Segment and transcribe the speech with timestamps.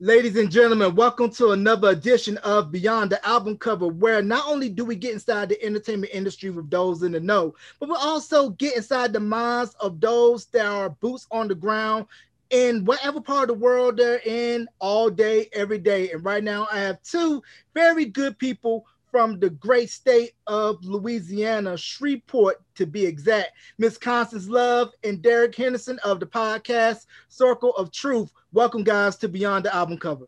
[0.00, 4.68] Ladies and gentlemen, welcome to another edition of Beyond the Album Cover, where not only
[4.68, 8.50] do we get inside the entertainment industry with those in the know, but we also
[8.50, 12.06] get inside the minds of those that are boots on the ground
[12.50, 16.12] in whatever part of the world they're in all day, every day.
[16.12, 17.42] And right now, I have two
[17.74, 23.50] very good people from the great state of Louisiana, Shreveport to be exact.
[23.78, 28.30] Miss Constance Love and Derek Henderson of the podcast Circle of Truth.
[28.52, 30.26] Welcome, guys, to Beyond the Album Cover.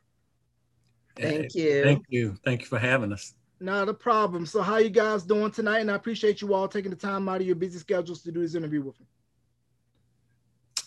[1.16, 1.82] Thank you.
[1.82, 2.36] Thank you.
[2.44, 3.34] Thank you for having us.
[3.60, 4.46] Not a problem.
[4.46, 5.80] So, how you guys doing tonight?
[5.80, 8.40] And I appreciate you all taking the time out of your busy schedules to do
[8.40, 9.06] this interview with me.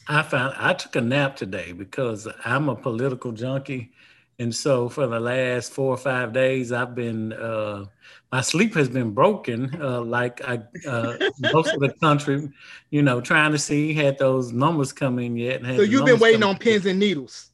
[0.07, 3.91] I found I took a nap today because I'm a political junkie,
[4.39, 7.85] and so for the last four or five days, I've been uh,
[8.31, 9.75] my sleep has been broken.
[9.79, 11.17] Uh, like I uh,
[11.53, 12.49] most of the country,
[12.89, 15.61] you know, trying to see had those numbers come in yet.
[15.63, 17.51] So you've been waiting on pins and needles.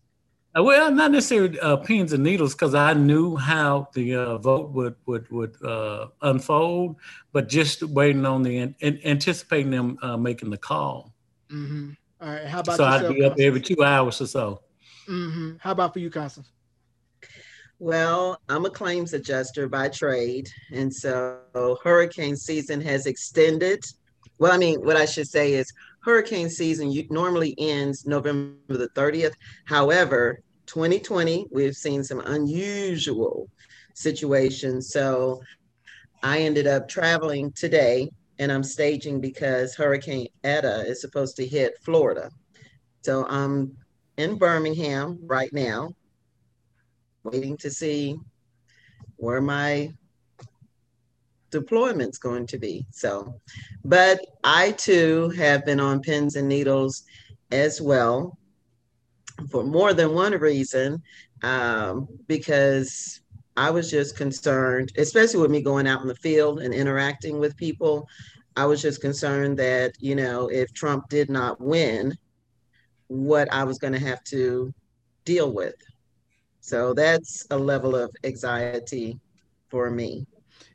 [0.58, 4.72] Uh, well, not necessarily uh, pins and needles, because I knew how the uh, vote
[4.72, 6.96] would would would uh, unfold,
[7.34, 11.14] but just waiting on the and anticipating them uh, making the call.
[11.52, 11.92] Mm-hmm.
[12.22, 12.46] All right.
[12.46, 13.48] How about so yourself, I'd be up Constance?
[13.48, 14.62] every two hours or so.
[15.08, 15.58] Mm-hmm.
[15.60, 16.52] How about for you, Constance?
[17.80, 20.50] Well, I'm a claims adjuster by trade.
[20.72, 21.40] And so
[21.82, 23.86] hurricane season has extended.
[24.38, 25.72] Well, I mean, what I should say is
[26.04, 29.34] hurricane season normally ends November the 30th.
[29.66, 33.50] However, 2020, we've seen some unusual
[33.96, 34.92] situations.
[34.92, 35.42] So
[36.22, 41.74] I ended up traveling today and I'm staging because Hurricane Eta is supposed to hit
[41.82, 42.30] Florida.
[43.02, 43.76] So I'm
[44.18, 45.92] in Birmingham right now,
[47.24, 48.18] waiting to see
[49.18, 49.92] where my
[51.52, 52.86] deployment's going to be.
[52.92, 53.34] So,
[53.84, 57.04] but I too have been on pins and needles
[57.52, 58.38] as well
[59.50, 61.02] for more than one reason,
[61.44, 63.22] um, because
[63.58, 67.58] I was just concerned, especially with me going out in the field and interacting with
[67.58, 68.08] people.
[68.56, 72.18] I was just concerned that, you know, if Trump did not win,
[73.08, 74.74] what I was going to have to
[75.26, 75.76] deal with.
[76.70, 79.20] So that's a level of anxiety
[79.70, 80.28] for me.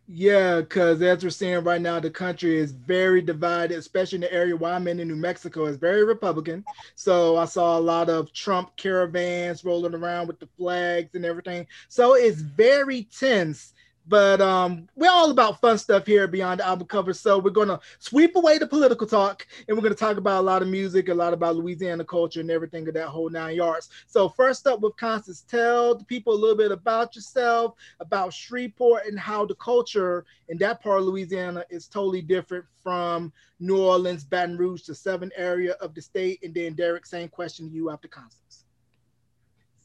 [0.09, 4.32] Yeah, because as we're seeing right now, the country is very divided, especially in the
[4.32, 5.66] area where I'm in in New Mexico.
[5.66, 6.65] It's very Republican.
[6.97, 11.69] So I saw a lot of Trump caravans rolling around with the flags and everything.
[11.88, 13.72] So it's very tense.
[14.06, 17.15] But um, we're all about fun stuff here beyond the album cover.
[17.15, 20.60] So we're gonna sweep away the political talk and we're gonna talk about a lot
[20.60, 23.88] of music, a lot about Louisiana culture and everything of that whole nine yards.
[24.06, 29.06] So first up with Constance, tell the people a little bit about yourself, about Shreveport,
[29.06, 34.25] and how the culture in that part of Louisiana is totally different from New Orleans,
[34.25, 36.41] Baton Rouge, the southern area of the state.
[36.43, 38.64] And then Derek, same question to you after Constance.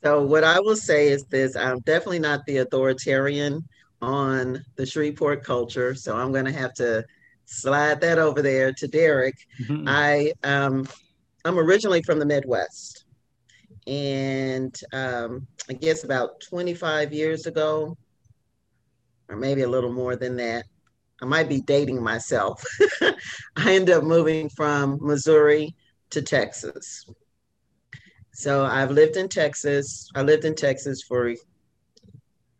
[0.04, 3.68] So what I will say is this: I'm definitely not the authoritarian
[4.02, 7.06] on the Shreveport culture, so I'm going to have to
[7.46, 9.36] slide that over there to Derek.
[9.62, 9.84] Mhm.
[9.88, 10.88] I um,
[11.46, 13.06] I'm originally from the Midwest,
[13.88, 17.98] and um, I guess about 25 years ago,
[19.30, 20.66] or maybe a little more than that.
[21.22, 22.64] I might be dating myself.
[23.58, 25.76] I ended up moving from Missouri
[26.12, 27.06] to Texas.
[28.34, 30.10] So I've lived in Texas.
[30.16, 31.36] I lived in Texas for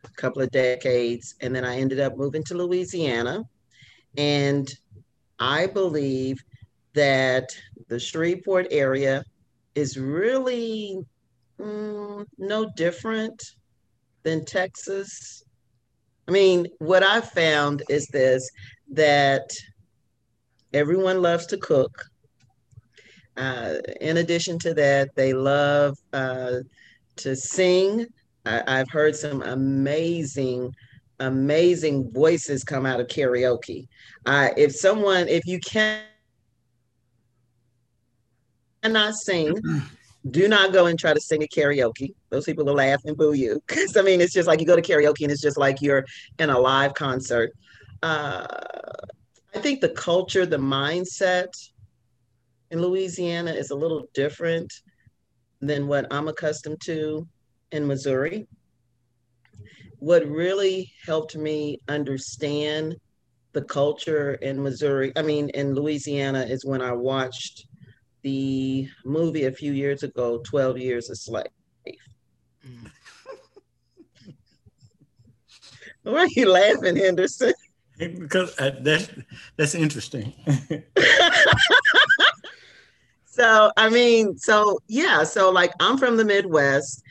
[0.04, 3.44] a couple of decades, and then I ended up moving to Louisiana.
[4.18, 4.70] And
[5.40, 6.44] I believe
[6.94, 7.50] that
[7.88, 9.24] the Shreveport area
[9.76, 11.06] is really
[11.60, 13.42] mm, no different
[14.24, 15.44] than Texas.
[16.28, 18.50] I mean, what I found is this
[18.92, 19.50] that
[20.74, 22.06] everyone loves to cook.
[23.38, 26.58] Uh, in addition to that, they love uh,
[27.18, 28.06] to sing.
[28.46, 30.74] I, I've heard some amazing,
[31.20, 33.88] amazing voices come out of karaoke.
[34.26, 36.02] Uh, if someone, if you can
[38.82, 39.56] cannot sing,
[40.32, 42.14] do not go and try to sing at karaoke.
[42.30, 43.62] Those people will laugh and boo you.
[43.68, 46.06] Because I mean, it's just like you go to karaoke and it's just like you're
[46.40, 47.52] in a live concert.
[48.02, 48.48] Uh,
[49.54, 51.48] I think the culture, the mindset
[52.72, 54.72] in Louisiana is a little different
[55.62, 57.28] than what I'm accustomed to
[57.72, 58.48] in Missouri.
[60.00, 62.96] What really helped me understand
[63.52, 67.66] the culture in Missouri, I mean, in Louisiana, is when I watched
[68.22, 71.46] the movie a few years ago, 12 Years a Slave.
[76.04, 77.54] Why are you laughing, Henderson?
[77.98, 79.10] because uh, that's
[79.58, 80.34] that's interesting.
[83.40, 87.02] So, I mean, so yeah, so like I'm from the Midwest.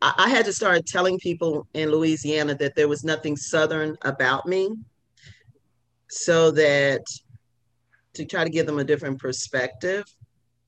[0.00, 4.70] I, had to start telling people in Louisiana that there was nothing Southern about me
[6.08, 7.04] so that
[8.14, 10.04] to try to give them a different perspective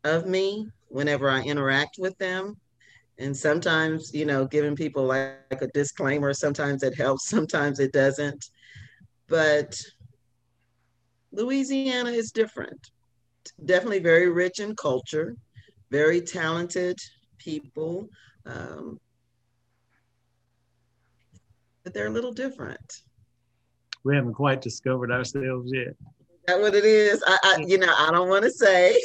[0.05, 2.57] of me whenever I interact with them.
[3.19, 7.93] And sometimes, you know, giving people like, like a disclaimer, sometimes it helps, sometimes it
[7.93, 8.47] doesn't.
[9.29, 9.81] But
[11.33, 12.91] Louisiana is different.
[13.65, 15.37] Definitely very rich in culture,
[15.91, 16.99] very talented
[17.39, 18.09] people.
[18.47, 18.99] Um,
[21.85, 23.03] but they're a little different.
[24.05, 25.89] We haven't quite discovered ourselves yet.
[25.89, 27.23] Is that what it is?
[27.27, 28.99] I, I you know, I don't want to say.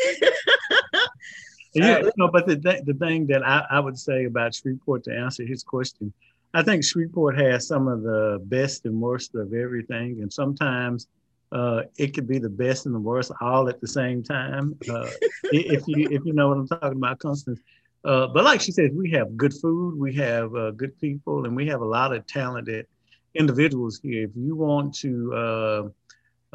[1.74, 5.16] yeah, no, but the, th- the thing that I, I would say about Shreveport to
[5.16, 6.14] answer his question,
[6.54, 10.22] I think Shreveport has some of the best and worst of everything.
[10.22, 11.08] And sometimes
[11.52, 14.78] uh, it could be the best and the worst all at the same time.
[14.90, 15.10] Uh,
[15.52, 17.60] if you if you know what I'm talking about, Constance.
[18.06, 21.56] Uh, but like she says, we have good food, we have uh, good people, and
[21.56, 22.86] we have a lot of talented
[23.34, 24.26] individuals here.
[24.26, 25.84] If you want to uh,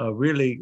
[0.00, 0.61] uh, really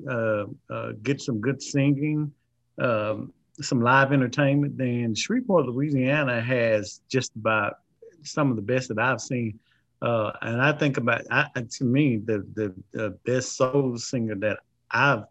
[1.02, 2.32] get some good singing,
[2.80, 7.74] um, some live entertainment, then Shreveport, Louisiana has just about
[8.22, 9.58] some of the best that I've seen.
[10.00, 14.60] Uh, and I think about I, to me the, the, the best soul singer that
[14.90, 15.24] I've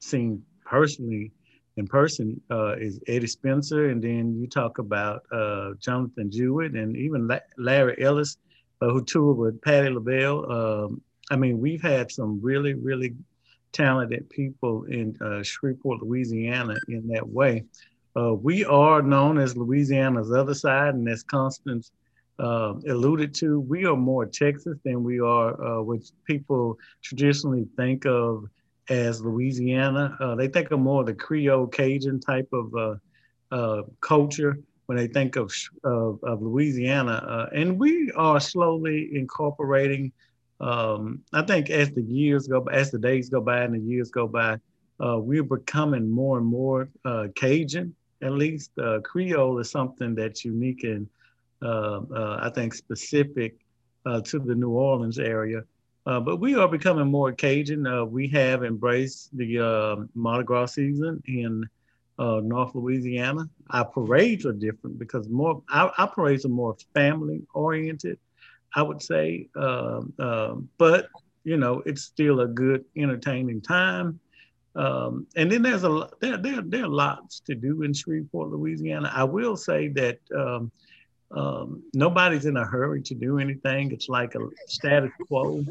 [0.00, 1.30] seen personally
[1.78, 6.96] in person uh, is Eddie Spencer, and then you talk about uh, Jonathan Jewett and
[6.96, 8.36] even La- Larry Ellis,
[8.82, 10.52] uh, who toured with Patti LaBelle.
[10.52, 13.14] Um, I mean, we've had some really really
[13.72, 17.64] talented people in uh, Shreveport, Louisiana, in that way.
[18.16, 21.92] Uh, we are known as Louisiana's other side, and as Constance
[22.40, 28.04] uh, alluded to, we are more Texas than we are uh, what people traditionally think
[28.04, 28.46] of
[28.88, 30.16] as Louisiana.
[30.20, 32.94] Uh, they think of more the Creole Cajun type of uh,
[33.50, 35.52] uh, culture when they think of,
[35.84, 37.22] of, of Louisiana.
[37.28, 40.12] Uh, and we are slowly incorporating,
[40.60, 43.80] um, I think as the years go by, as the days go by and the
[43.80, 44.58] years go by,
[44.98, 46.88] we're becoming more and more
[47.36, 47.94] Cajun.
[48.22, 48.70] At least
[49.04, 51.06] Creole is something that's unique and
[51.60, 53.56] uh, uh, I think, specific
[54.06, 55.62] uh, to the New Orleans area.
[56.20, 58.10] But we are becoming more Cajun.
[58.10, 61.68] we have embraced the Mardi Gras season in
[62.18, 63.48] North Louisiana.
[63.70, 68.18] Our parades are different because more our, our parades are more family oriented.
[68.74, 71.08] I would say, um, um, but
[71.44, 74.20] you know, it's still a good, entertaining time.
[74.76, 79.10] Um, and then there's a there, there there are lots to do in Shreveport, Louisiana.
[79.12, 80.70] I will say that um,
[81.30, 83.92] um, nobody's in a hurry to do anything.
[83.92, 85.64] It's like a status quo.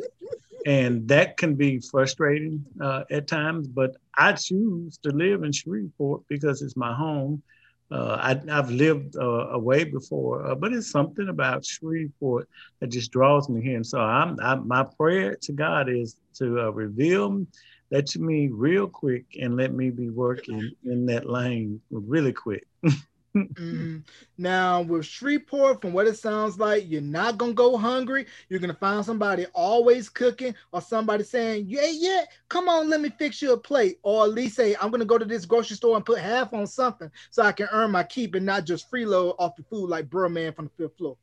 [0.66, 6.24] And that can be frustrating uh, at times, but I choose to live in Shreveport
[6.28, 7.42] because it's my home.
[7.90, 12.50] Uh, I, have lived uh, away before, uh, but it's something about Shreveport
[12.82, 13.78] that just draws me here.
[13.78, 17.48] And so I'm, I'm my prayer to God is to uh, reveal
[17.90, 22.68] that to me real quick and let me be working in that lane really quick.
[23.46, 23.98] mm-hmm.
[24.38, 28.26] Now with Shreveport, from what it sounds like, you're not gonna go hungry.
[28.50, 33.10] You're gonna find somebody always cooking, or somebody saying, "Yeah, yeah, come on, let me
[33.10, 35.96] fix you a plate," or at least say, "I'm gonna go to this grocery store
[35.96, 39.36] and put half on something so I can earn my keep and not just freeload
[39.40, 41.18] off the food like Bro Man from the fifth floor."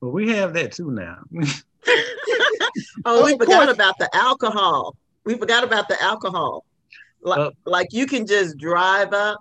[0.00, 1.18] Well, we have that too now.
[3.04, 4.96] oh, we forgot about the alcohol.
[5.24, 6.64] We forgot about the alcohol.
[7.22, 9.38] Like, uh, like you can just drive up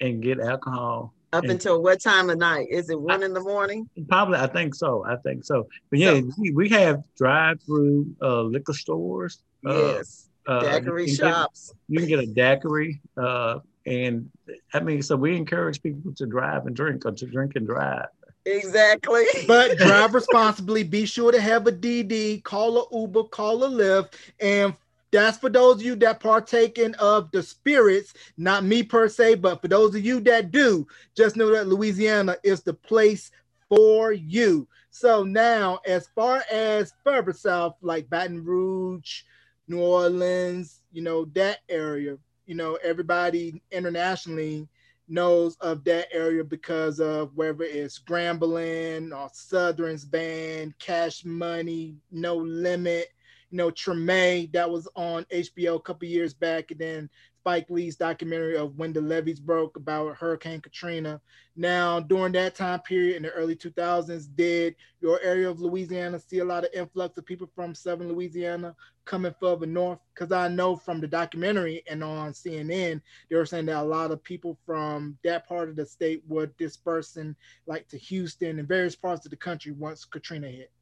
[0.00, 2.68] and get alcohol up and, until what time of night?
[2.70, 3.88] Is it one I, in the morning?
[4.08, 5.04] Probably, I think so.
[5.04, 5.68] I think so.
[5.90, 9.42] But yeah, so, we, we have drive-through uh, liquor stores.
[9.66, 11.68] Uh, yes, uh, daiquiri you shops.
[11.68, 14.30] Get, you can get a daiquiri, uh, and
[14.72, 18.06] I mean, so we encourage people to drive and drink, or to drink and drive.
[18.44, 19.24] Exactly.
[19.48, 20.84] but drive responsibly.
[20.84, 22.44] Be sure to have a DD.
[22.44, 23.24] Call a Uber.
[23.24, 24.74] Call a Lyft, and
[25.16, 29.62] that's for those of you that partaking of the spirits, not me per se, but
[29.62, 33.30] for those of you that do, just know that Louisiana is the place
[33.70, 34.68] for you.
[34.90, 39.22] So now, as far as further south, like Baton Rouge,
[39.68, 44.68] New Orleans, you know, that area, you know, everybody internationally
[45.08, 52.36] knows of that area because of whether it's Grambling or Southern's Band, Cash Money, No
[52.36, 53.06] Limit,
[53.50, 57.10] you know, Treme that was on HBO a couple years back, and then
[57.46, 61.20] Spike Lee's documentary of when the levees broke about Hurricane Katrina.
[61.54, 66.40] Now, during that time period in the early 2000s, did your area of Louisiana see
[66.40, 68.74] a lot of influx of people from Southern Louisiana
[69.04, 70.00] coming further north?
[70.12, 73.00] Because I know from the documentary and on CNN,
[73.30, 76.46] they were saying that a lot of people from that part of the state were
[76.58, 77.36] dispersing,
[77.68, 80.72] like to Houston and various parts of the country once Katrina hit.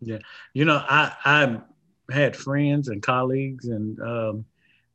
[0.00, 0.18] Yeah,
[0.54, 1.60] you know, I I
[2.12, 4.44] had friends and colleagues and um,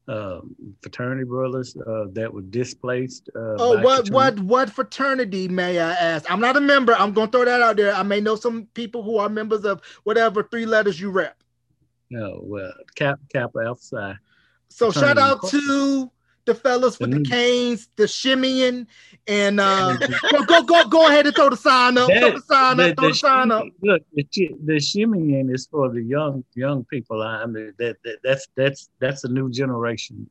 [0.08, 0.40] uh,
[0.82, 3.30] fraternity brothers uh, that were displaced.
[3.36, 6.32] Uh, oh, what what what fraternity may I ask?
[6.32, 6.94] I'm not a member.
[6.94, 7.94] I'm gonna throw that out there.
[7.94, 11.44] I may know some people who are members of whatever three letters you rep.
[12.10, 14.16] No, well, Cap Kappa Alpha Psi.
[14.70, 16.12] So shout out to
[16.48, 18.88] the fellas with the canes, the shimmying,
[19.28, 19.96] and uh,
[20.32, 22.08] go, go go go ahead and throw the sign up.
[22.08, 22.98] That, throw the sign the, up.
[22.98, 23.66] Throw the, the sign up.
[23.84, 24.28] Look, the,
[24.66, 27.22] the shimmying is for the young young people.
[27.22, 30.28] I mean, that, that that's that's that's a new generation.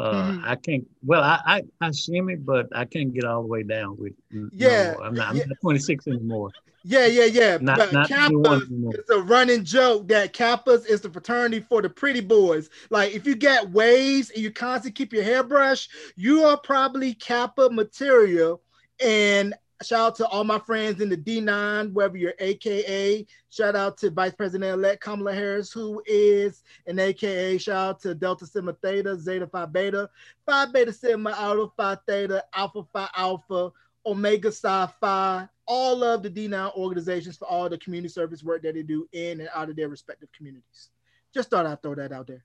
[0.00, 0.44] Uh, mm-hmm.
[0.46, 0.88] I can't.
[1.04, 4.14] Well, I, I I shimmy, but I can't get all the way down with.
[4.52, 5.28] Yeah, no, I'm not.
[5.28, 5.44] I'm yeah.
[5.44, 6.50] not 26 anymore.
[6.82, 7.58] Yeah, yeah, yeah.
[7.60, 8.62] Not, but not Kappa
[8.94, 12.70] is a running joke that Kappas is the fraternity for the pretty boys.
[12.88, 17.12] Like if you get waves and you constantly keep your hair brushed, you are probably
[17.12, 18.62] Kappa material.
[19.04, 23.26] And shout out to all my friends in the D9, wherever you're AKA.
[23.48, 27.58] Shout out to Vice President elect Kamala Harris, who is an AKA.
[27.58, 30.10] Shout out to Delta Sigma Theta, Zeta Phi Beta,
[30.46, 33.72] Phi Beta Sigma, Alpha Phi Theta, Alpha Phi Alpha,
[34.06, 38.74] Omega Psi Phi, all of the D9 organizations for all the community service work that
[38.74, 40.90] they do in and out of their respective communities.
[41.32, 42.44] Just thought I'd throw that out there.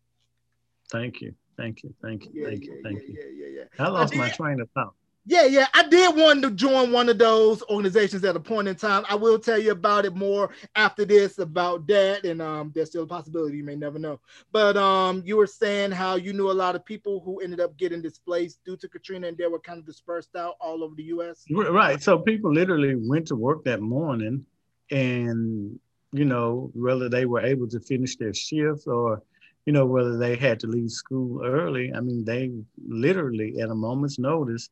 [0.91, 1.33] Thank you.
[1.57, 1.93] Thank you.
[2.01, 2.31] Thank you.
[2.33, 2.81] Yeah, thank yeah, you.
[2.83, 3.15] Thank yeah, you.
[3.33, 3.85] Yeah, yeah, yeah.
[3.85, 4.93] I lost I my train of thought.
[5.27, 5.65] Yeah, yeah.
[5.73, 9.03] I did want to join one of those organizations at a point in time.
[9.09, 12.25] I will tell you about it more after this about that.
[12.25, 14.19] And um, there's still a possibility, you may never know.
[14.51, 17.75] But um, you were saying how you knew a lot of people who ended up
[17.77, 21.03] getting displaced due to Katrina and they were kind of dispersed out all over the
[21.05, 21.43] US.
[21.49, 22.01] Right.
[22.01, 24.45] So people literally went to work that morning
[24.91, 25.79] and
[26.11, 29.21] you know, whether they were able to finish their shifts or
[29.65, 31.91] you know, whether they had to leave school early.
[31.93, 32.51] I mean, they
[32.87, 34.69] literally, at a moment's notice,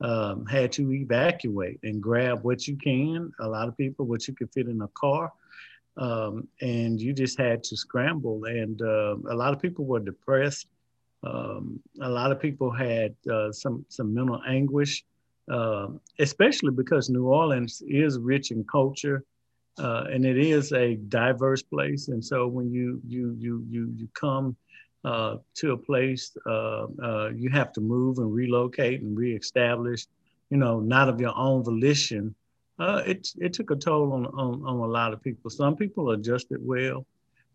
[0.00, 3.32] um, had to evacuate and grab what you can.
[3.40, 5.32] A lot of people, what you could fit in a car,
[5.96, 8.44] um, and you just had to scramble.
[8.44, 10.66] And uh, a lot of people were depressed.
[11.22, 15.04] Um, a lot of people had uh, some some mental anguish,
[15.50, 19.24] uh, especially because New Orleans is rich in culture,
[19.78, 22.08] uh, and it is a diverse place.
[22.08, 24.56] And so when you you you you you come
[25.04, 30.06] uh, to a place, uh, uh, you have to move and relocate and reestablish,
[30.50, 32.34] you know, not of your own volition.
[32.78, 35.50] Uh, it, it took a toll on, on, on a lot of people.
[35.50, 37.04] Some people adjusted well,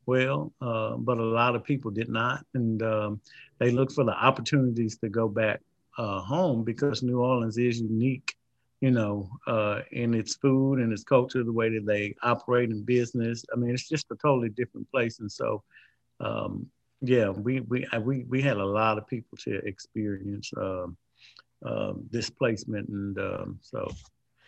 [0.05, 2.45] well, uh, but a lot of people did not.
[2.53, 3.21] And um,
[3.57, 5.61] they looked for the opportunities to go back
[5.95, 8.35] home because New Orleans is unique,
[8.79, 9.29] you know,
[9.91, 13.43] in its food and its culture, the way that they operate in business.
[13.51, 15.19] I mean, it's just a totally different place.
[15.19, 15.63] And so,
[16.21, 16.69] um,
[17.01, 20.97] yeah, we we uh, we we had a lot of people to experience um,
[21.65, 23.89] um, displacement, and um, so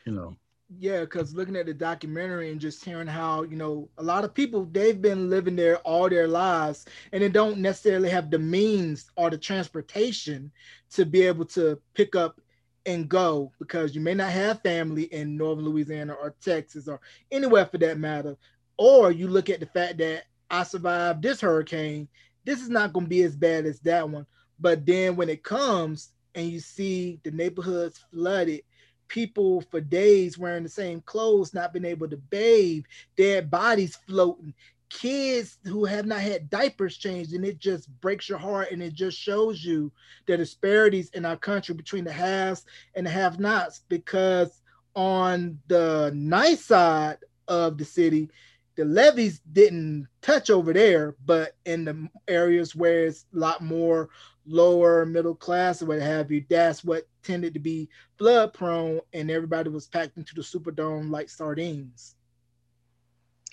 [0.05, 0.35] you know.
[0.79, 4.33] Yeah, because looking at the documentary and just hearing how you know a lot of
[4.33, 9.11] people they've been living there all their lives, and they don't necessarily have the means
[9.15, 10.51] or the transportation
[10.91, 12.39] to be able to pick up
[12.85, 16.99] and go because you may not have family in northern Louisiana or Texas or
[17.31, 18.35] anywhere for that matter.
[18.77, 22.07] Or you look at the fact that I survived this hurricane
[22.45, 24.25] this is not going to be as bad as that one.
[24.59, 28.61] But then when it comes and you see the neighborhoods flooded,
[29.07, 32.85] people for days wearing the same clothes, not being able to bathe,
[33.17, 34.53] dead bodies floating,
[34.91, 38.93] kids who have not had diapers changed, and it just breaks your heart and it
[38.93, 39.91] just shows you
[40.27, 43.81] the disparities in our country between the haves and the have nots.
[43.89, 44.61] Because
[44.95, 47.17] on the nice side
[47.47, 48.29] of the city,
[48.75, 54.09] the levees didn't touch over there, but in the areas where it's a lot more
[54.45, 59.29] lower middle class or what have you, that's what tended to be flood prone, and
[59.29, 62.15] everybody was packed into the Superdome like sardines.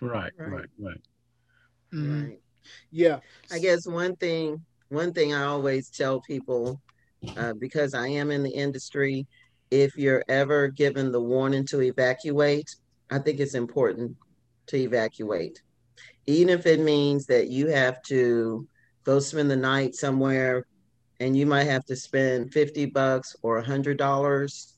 [0.01, 0.67] Right, right, right.
[0.79, 1.01] right.
[1.93, 2.25] Mm-hmm.
[2.25, 2.41] right.
[2.91, 3.19] Yeah.
[3.51, 6.81] I guess one thing, one thing I always tell people,
[7.37, 9.27] uh, because I am in the industry,
[9.71, 12.77] if you're ever given the warning to evacuate,
[13.11, 14.17] I think it's important
[14.69, 15.63] to evacuate.
[16.27, 18.67] Even if it means that you have to
[19.05, 20.67] go spend the night somewhere
[21.21, 24.75] and you might have to spend 50 bucks or a hundred dollars,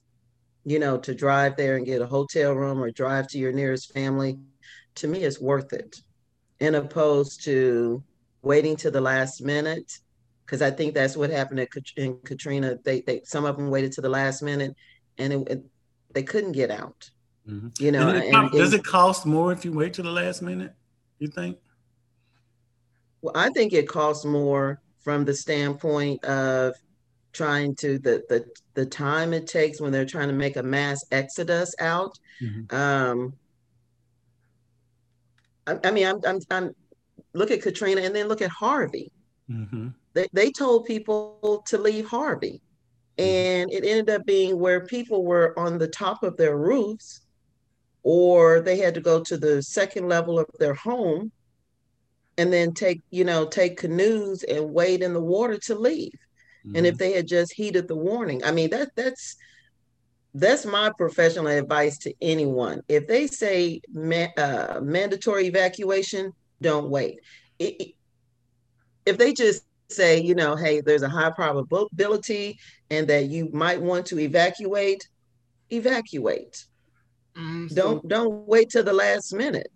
[0.64, 3.92] you know, to drive there and get a hotel room or drive to your nearest
[3.92, 4.38] family,
[4.96, 5.96] to me it's worth it.
[6.60, 8.02] In opposed to
[8.42, 9.98] waiting to the last minute,
[10.44, 11.66] because I think that's what happened
[11.96, 12.78] in Katrina.
[12.84, 14.74] They, they some of them waited to the last minute,
[15.16, 15.64] and it, it,
[16.12, 17.10] they couldn't get out.
[17.50, 17.68] Mm-hmm.
[17.78, 20.72] You know, it, and, does it cost more if you wait to the last minute?
[21.18, 21.58] You think?
[23.22, 26.74] Well, I think it costs more from the standpoint of
[27.32, 31.04] trying to the the the time it takes when they're trying to make a mass
[31.10, 32.18] exodus out.
[32.40, 32.74] Mm-hmm.
[32.74, 33.32] Um,
[35.66, 36.74] I, I, mean, I'm, I'm I'm
[37.34, 39.12] look at Katrina and then look at Harvey.
[39.50, 39.88] Mm-hmm.
[40.14, 42.62] They they told people to leave Harvey,
[43.18, 43.22] mm-hmm.
[43.22, 47.22] and it ended up being where people were on the top of their roofs,
[48.02, 51.30] or they had to go to the second level of their home
[52.38, 56.12] and then take you know take canoes and wade in the water to leave
[56.64, 56.76] mm-hmm.
[56.76, 56.98] and if mm-hmm.
[56.98, 59.36] they had just heeded the warning i mean that that's
[60.34, 63.80] that's my professional advice to anyone if they say
[64.38, 67.18] uh, mandatory evacuation don't wait
[67.58, 67.94] it,
[69.04, 72.58] if they just say you know hey there's a high probability
[72.90, 75.08] and that you might want to evacuate
[75.72, 76.64] evacuate
[77.36, 79.70] mm, so- don't don't wait till the last minute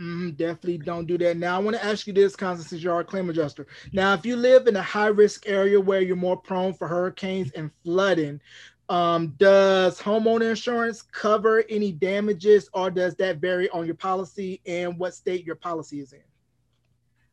[0.00, 1.38] Mm, definitely don't do that.
[1.38, 3.66] Now, I want to ask you this, Constance, since you are a claim adjuster.
[3.94, 7.50] Now, if you live in a high risk area where you're more prone for hurricanes
[7.52, 8.40] and flooding,
[8.88, 14.98] um, does homeowner insurance cover any damages or does that vary on your policy and
[14.98, 16.20] what state your policy is in?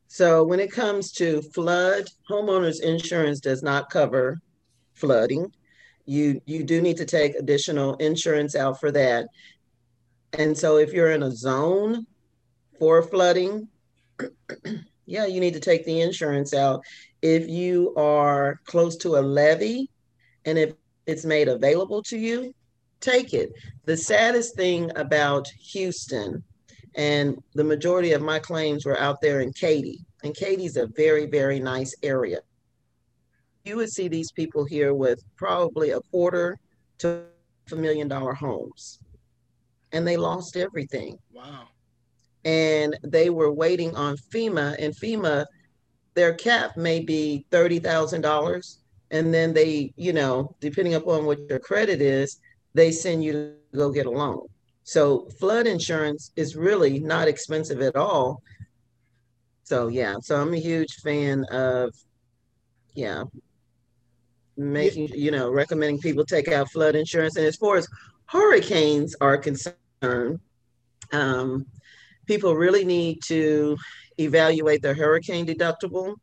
[0.08, 4.40] So, when it comes to flood, homeowners insurance does not cover
[4.94, 5.52] flooding.
[6.06, 9.28] You you do need to take additional insurance out for that.
[10.34, 12.06] And so if you're in a zone
[12.80, 13.68] for flooding,
[15.06, 16.84] yeah, you need to take the insurance out.
[17.22, 19.90] If you are close to a levee
[20.46, 20.74] and if
[21.06, 22.54] it's made available to you,
[23.00, 23.54] take it.
[23.86, 26.44] The saddest thing about Houston,
[26.96, 31.26] and the majority of my claims were out there in Katy, and Katy's a very,
[31.26, 32.40] very nice area.
[33.66, 36.58] You would see these people here with probably a quarter
[37.00, 37.24] to
[37.72, 39.00] a million dollar homes,
[39.92, 41.18] and they lost everything.
[41.32, 41.68] Wow
[42.46, 45.46] and they were waiting on FEMA, and FEMA,
[46.14, 48.80] their cap may be thirty thousand dollars,
[49.12, 52.40] and then they, you know, depending upon what your credit is,
[52.74, 54.48] they send you to go get a loan.
[54.84, 58.42] So flood insurance is really not expensive at all.
[59.64, 61.94] So yeah, so I'm a huge fan of,
[62.94, 63.24] yeah,
[64.56, 67.36] making you know recommending people take out flood insurance.
[67.36, 67.88] And as far as
[68.26, 70.40] hurricanes are concerned,
[71.12, 71.66] um,
[72.26, 73.78] people really need to
[74.18, 76.16] evaluate their hurricane deductible.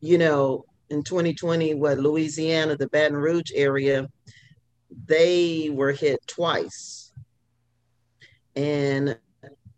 [0.00, 4.08] You know, in 2020, what Louisiana, the Baton Rouge area,
[5.06, 7.12] they were hit twice.
[8.54, 9.18] And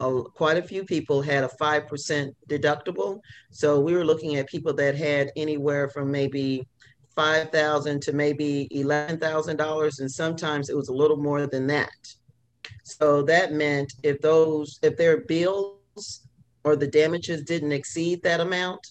[0.01, 3.21] a, quite a few people had a 5% deductible.
[3.51, 6.67] So we were looking at people that had anywhere from maybe
[7.19, 10.01] 5000 to maybe $11,000.
[10.01, 12.15] And sometimes it was a little more than that.
[12.85, 16.29] So that meant if those, if their bills
[16.63, 18.87] or the damages didn't exceed that amount,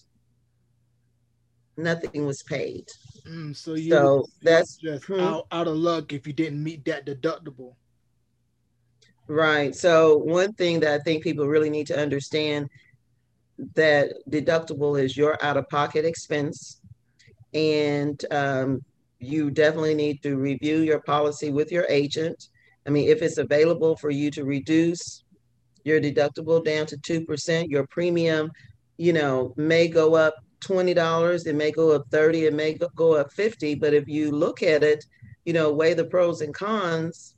[1.78, 2.86] nothing was paid.
[3.26, 5.20] Mm, so you so that's just hmm.
[5.20, 7.76] out, out of luck if you didn't meet that deductible.
[9.26, 9.74] Right.
[9.74, 12.68] So one thing that I think people really need to understand
[13.74, 16.77] that deductible is your out-of-pocket expense,
[17.58, 18.82] and um,
[19.18, 22.48] you definitely need to review your policy with your agent.
[22.86, 25.24] I mean, if it's available for you to reduce
[25.84, 28.52] your deductible down to 2%, your premium,
[28.96, 33.32] you know, may go up $20, it may go up 30, it may go up
[33.32, 35.04] 50, but if you look at it,
[35.44, 37.34] you know, weigh the pros and cons,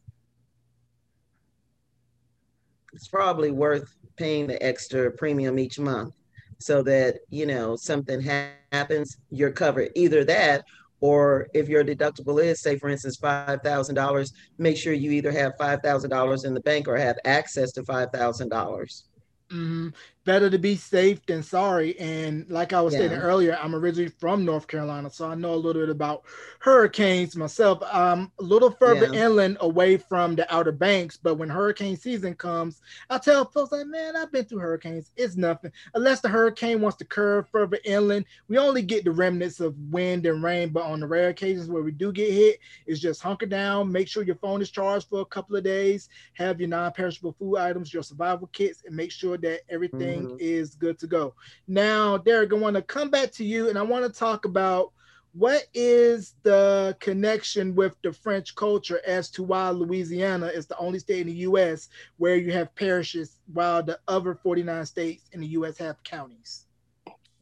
[2.92, 6.14] it's probably worth paying the extra premium each month
[6.61, 9.90] so that, you know, something ha- happens, you're covered.
[9.96, 10.64] Either that
[11.01, 16.44] or if your deductible is, say, for instance, $5,000, make sure you either have $5,000
[16.44, 19.03] in the bank or have access to $5,000.
[19.51, 19.88] Mm-hmm.
[20.26, 21.98] Better to be safe than sorry.
[21.98, 23.00] And like I was yeah.
[23.00, 26.24] stating earlier, I'm originally from North Carolina, so I know a little bit about
[26.59, 27.83] hurricanes myself.
[27.90, 29.24] I'm a little further yeah.
[29.24, 33.87] inland away from the Outer Banks, but when hurricane season comes, I tell folks like,
[33.87, 35.11] man, I've been through hurricanes.
[35.16, 35.72] It's nothing.
[35.94, 40.26] Unless the hurricane wants to curve further inland, we only get the remnants of wind
[40.26, 40.68] and rain.
[40.68, 44.06] But on the rare occasions where we do get hit, it's just hunker down, make
[44.06, 47.94] sure your phone is charged for a couple of days, have your non-perishable food items,
[47.94, 50.37] your survival kits, and make sure that everything mm-hmm.
[50.38, 51.35] is good to go.
[51.68, 54.92] Now, Derek, I want to come back to you and I want to talk about
[55.33, 60.99] what is the connection with the French culture as to why Louisiana is the only
[60.99, 65.46] state in the US where you have parishes while the other 49 states in the
[65.49, 66.66] US have counties?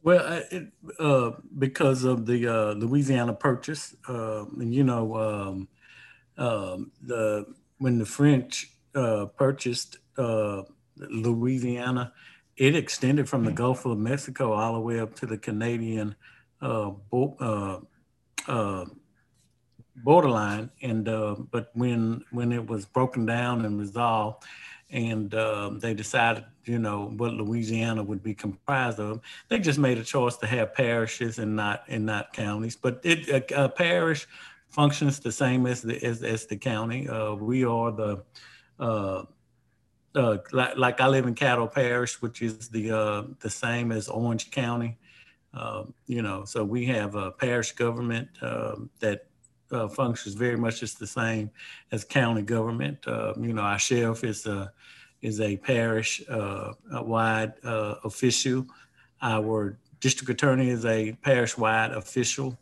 [0.01, 5.67] Well, it, uh, because of the uh, Louisiana Purchase, uh, and you know, um,
[6.37, 7.45] um, the
[7.79, 10.63] when the French uh, purchased uh,
[10.95, 12.13] Louisiana,
[12.59, 16.13] it extended from the Gulf of Mexico all the way up to the Canadian
[16.61, 17.87] uh, bo-
[19.95, 20.69] borderline.
[20.81, 21.05] And
[21.51, 24.43] but when when it was broken down and resolved,
[24.91, 29.21] and um, they decided, you know, what Louisiana would be comprised of.
[29.47, 32.75] They just made a choice to have parishes and not and not counties.
[32.75, 34.27] But it a, a parish
[34.67, 37.07] functions the same as the as, as the county.
[37.07, 38.23] Uh, we are the
[40.15, 44.07] uh, like, like, I live in Caddo Parish, which is the uh, the same as
[44.07, 44.97] Orange County.
[45.53, 49.25] Um, you know, so we have a parish government um, that
[49.71, 51.49] uh, functions very much just the same
[51.91, 52.99] as county government.
[53.07, 54.71] Uh, you know, our sheriff is a
[55.21, 58.65] is a parish uh, wide uh, official.
[59.21, 62.57] Our district attorney is a parish wide official.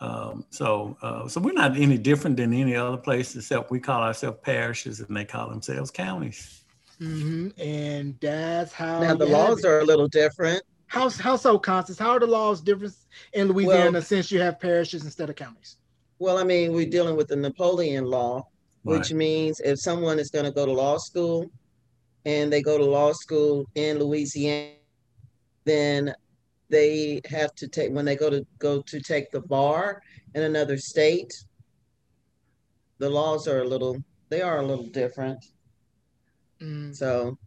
[0.00, 4.02] Um, so, uh, so we're not any different than any other place except we call
[4.02, 6.62] ourselves parishes and they call themselves counties.
[7.00, 7.60] Mm-hmm.
[7.60, 9.00] And that's how.
[9.00, 10.62] Now the laws are a little different.
[10.86, 11.98] How how so, Constance?
[11.98, 12.94] How are the laws different
[13.34, 15.76] in Louisiana well, since you have parishes instead of counties?
[16.18, 18.46] Well, I mean, we're dealing with the Napoleon law,
[18.84, 18.98] right.
[18.98, 21.46] which means if someone is going to go to law school
[22.24, 24.72] and they go to law school in Louisiana,
[25.64, 26.14] then
[26.70, 30.02] they have to take when they go to go to take the bar
[30.34, 31.32] in another state.
[32.98, 35.44] The laws are a little they are a little different.
[36.60, 36.94] Mm.
[36.94, 37.38] So,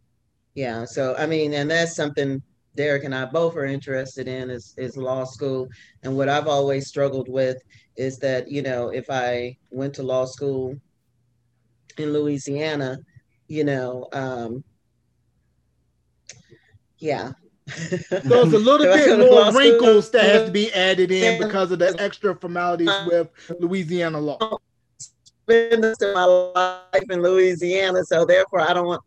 [0.54, 0.84] yeah.
[0.84, 2.42] So I mean, and that's something
[2.74, 5.68] Derek and I both are interested in is, is law school.
[6.02, 7.58] And what I've always struggled with
[7.96, 10.76] is that, you know, if I went to law school
[11.98, 12.98] in Louisiana,
[13.48, 14.64] you know, um,
[16.98, 17.32] yeah.
[17.66, 21.94] There's a little bit more wrinkles that have to be added in because of the
[21.98, 23.28] extra formalities with
[23.60, 24.58] Louisiana law.
[25.44, 29.02] Spend this in my life in Louisiana, so therefore I don't want,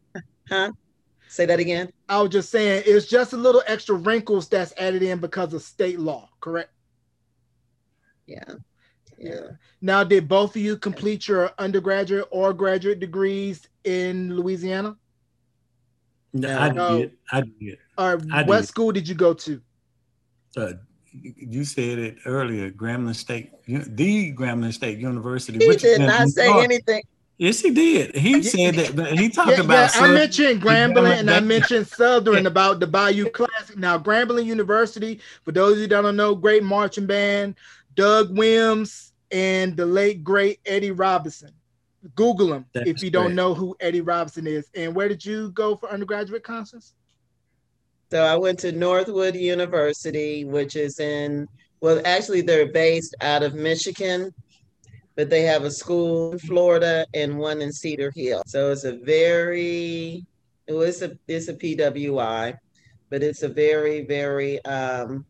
[0.50, 0.72] huh?
[1.28, 1.90] Say that again.
[2.08, 5.62] I was just saying it's just a little extra wrinkles that's added in because of
[5.62, 6.72] state law, correct?
[8.28, 8.56] Yeah.
[9.18, 9.50] Yeah.
[9.82, 14.98] Now, did both of you complete your undergraduate or graduate degrees in Louisiana?
[16.34, 17.12] No, I did.
[17.32, 17.78] I did.
[17.98, 18.68] Or I what did.
[18.68, 19.62] school did you go to?
[20.58, 20.74] Uh,
[21.22, 25.58] you said it earlier, Grambling State, the Grambling State University.
[25.64, 27.04] He did not say anything.
[27.38, 28.16] Yes, he did.
[28.16, 29.94] He said that he talked yeah, about.
[29.96, 33.78] Yeah, I mentioned Grambling and I mentioned Southern about the Bayou Classic.
[33.78, 37.56] Now, Grambling University, for those of you that don't know, great marching band,
[37.96, 41.52] Doug Williams and the late great Eddie Robinson.
[42.14, 44.70] Google him That's if you don't know who Eddie Robinson is.
[44.76, 46.94] And where did you go for undergraduate, Constance?
[48.12, 51.48] So I went to Northwood University, which is in
[51.82, 54.34] well, actually they're based out of Michigan
[55.16, 58.44] but they have a school in Florida and one in Cedar Hill.
[58.46, 60.26] So it's a very,
[60.68, 62.58] it was a, it's a PWI,
[63.10, 65.26] but it's a very, very um,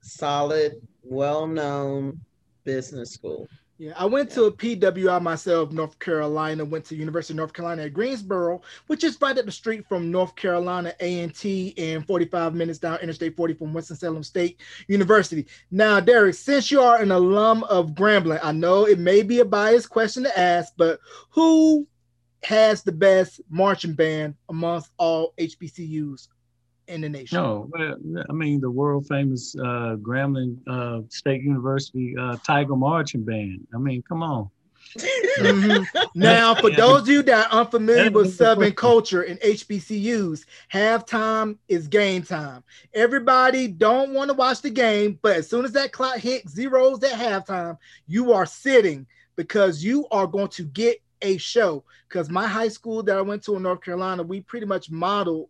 [0.00, 0.72] solid,
[1.02, 2.20] well-known
[2.64, 3.46] business school.
[3.82, 6.64] Yeah, I went to a PWI myself, North Carolina.
[6.64, 10.08] Went to University of North Carolina at Greensboro, which is right up the street from
[10.08, 15.48] North Carolina A&T, and 45 minutes down Interstate 40 from Winston-Salem State University.
[15.72, 19.44] Now, Derek, since you are an alum of Grambling, I know it may be a
[19.44, 21.84] biased question to ask, but who
[22.44, 26.28] has the best marching band amongst all HBCUs
[26.92, 27.38] in the nation.
[27.38, 33.24] No, well, I mean the world famous uh, Grambling uh, State University uh, Tiger Marching
[33.24, 33.66] Band.
[33.74, 34.50] I mean, come on.
[34.96, 35.84] mm-hmm.
[36.14, 41.88] Now, for those of you that are unfamiliar with Southern culture and HBCUs, halftime is
[41.88, 42.62] game time.
[42.92, 47.02] Everybody don't want to watch the game, but as soon as that clock hits zeros
[47.04, 51.84] at halftime, you are sitting because you are going to get a show.
[52.08, 55.48] Because my high school that I went to in North Carolina, we pretty much modeled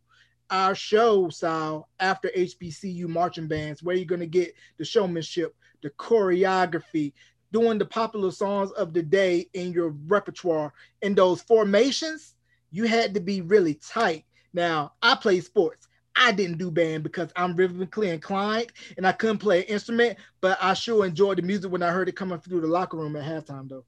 [0.53, 5.91] our show style after HBCU marching bands, where you're going to get the showmanship, the
[5.91, 7.15] choreography,
[7.53, 10.73] doing the popular songs of the day in your repertoire.
[11.01, 12.35] In those formations,
[12.71, 14.25] you had to be really tight.
[14.53, 15.89] Now, I play sports.
[16.15, 20.59] I didn't do band because I'm rhythmically inclined and I couldn't play an instrument, but
[20.61, 23.25] I sure enjoyed the music when I heard it coming through the locker room at
[23.25, 23.87] halftime, though.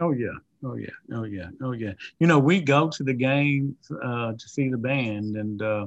[0.00, 1.92] Oh yeah, oh yeah, oh yeah, oh yeah.
[2.18, 5.86] You know, we go to the games uh, to see the band, and uh,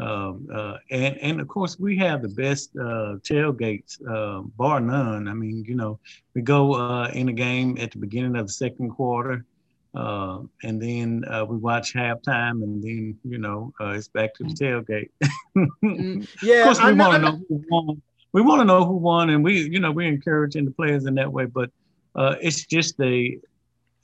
[0.00, 5.28] uh, uh, and and of course we have the best uh, tailgates, uh, bar none.
[5.28, 5.98] I mean, you know,
[6.34, 9.44] we go uh, in a game at the beginning of the second quarter.
[9.94, 14.44] Uh, and then uh, we watch halftime, and then you know uh, it's back to
[14.44, 15.10] the tailgate.
[15.82, 18.02] Mm, yeah, of course, we want to know who won.
[18.34, 21.14] We want to know who won, and we, you know, we're encouraging the players in
[21.14, 21.46] that way.
[21.46, 21.70] But
[22.14, 23.38] uh, it's just the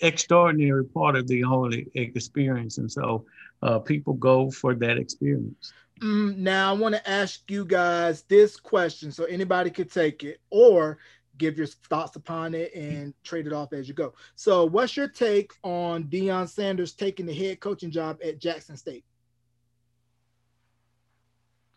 [0.03, 3.25] extraordinary part of the whole experience, and so
[3.63, 5.73] uh, people go for that experience.
[6.01, 10.41] Mm, now I want to ask you guys this question, so anybody could take it
[10.51, 10.99] or
[11.39, 14.13] give your thoughts upon it and trade it off as you go.
[14.35, 19.05] So, what's your take on Deion Sanders taking the head coaching job at Jackson State?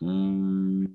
[0.02, 0.92] Mm.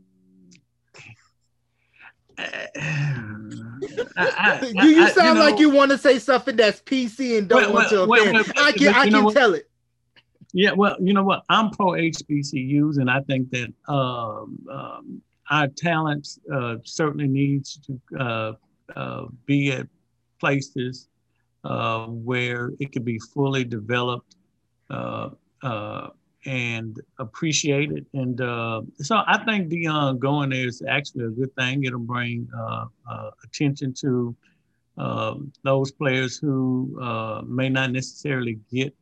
[4.17, 7.47] I- I- you you sound know- like you want to say something that's PC and
[7.47, 8.37] don't Wait, want to offend.
[8.37, 9.67] wait, I can I can tell it.
[10.53, 11.43] Yeah, well, you know what?
[11.49, 18.01] I'm pro HBCUs, and I think that um, um, our talents uh, certainly needs to
[18.19, 18.53] uh,
[18.95, 19.87] uh, be at
[20.41, 21.07] places
[21.63, 24.35] uh, where it can be fully developed
[26.47, 28.05] uh, appreciate it.
[28.13, 31.83] And uh, so I think Deion going there is actually a good thing.
[31.83, 34.35] It'll bring uh, uh, attention to
[34.97, 38.93] um, those players who uh, may not necessarily get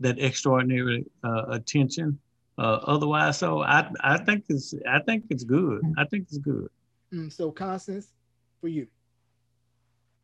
[0.00, 2.18] that extraordinary uh, attention.
[2.58, 5.80] Uh, otherwise, so I I think it's I think it's good.
[5.96, 6.68] I think it's good.
[7.12, 8.08] Mm, so, Constance,
[8.60, 8.86] for you.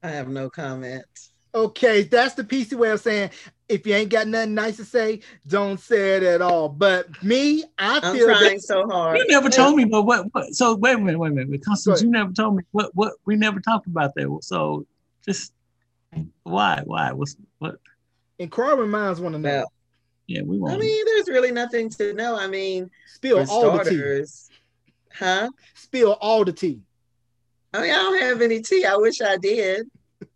[0.02, 1.04] I have no comment.
[1.54, 3.30] Okay, that's the PC way of saying
[3.68, 6.68] if you ain't got nothing nice to say, don't say it at all.
[6.68, 9.18] But me, I I'm feel trying that so hard.
[9.18, 10.54] You never told me, but what, what?
[10.54, 13.14] So wait a minute, wait a minute, Go Constance, you never told me what what
[13.24, 14.38] we never talked about that.
[14.42, 14.86] So
[15.24, 15.52] just
[16.42, 17.76] why why what's what?
[18.40, 19.48] and Carwin reminds one to know.
[19.48, 19.72] Well,
[20.26, 20.74] Yeah, we want.
[20.74, 22.38] I mean, there's really nothing to know.
[22.38, 24.24] I mean, Spill for all the tea.
[25.12, 25.50] huh?
[25.74, 26.80] Spill all the tea.
[27.74, 28.84] I mean, I don't have any tea.
[28.84, 29.86] I wish I did.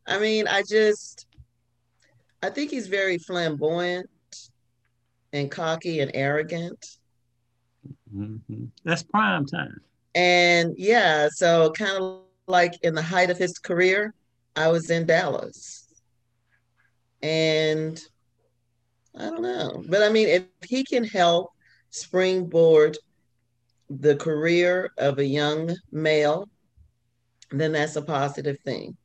[0.07, 1.27] I mean, I just,
[2.43, 4.09] I think he's very flamboyant
[5.33, 6.85] and cocky and arrogant.
[8.15, 8.71] Mhm.
[8.85, 9.81] That's prime time.
[10.15, 14.15] And yeah, so kind of like in the height of his career,
[14.57, 15.87] I was in Dallas.
[17.23, 18.01] And
[19.17, 19.83] I don't know.
[19.89, 21.51] But I mean, if he can help
[21.91, 22.99] springboard
[23.89, 26.49] the career of a young male,
[27.51, 28.97] then that's a positive thing.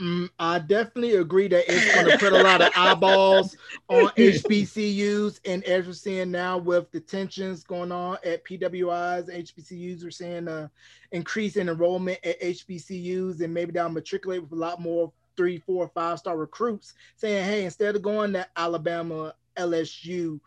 [0.00, 3.54] Mm, I definitely agree that it's going to put a lot of eyeballs
[3.88, 10.02] on HBCUs, and as we're seeing now with the tensions going on at PWIs, HBCUs
[10.02, 10.70] we're seeing a
[11.12, 15.86] increase in enrollment at HBCUs, and maybe they'll matriculate with a lot more three, four,
[15.88, 20.40] five star recruits, saying, "Hey, instead of going to Alabama, LSU,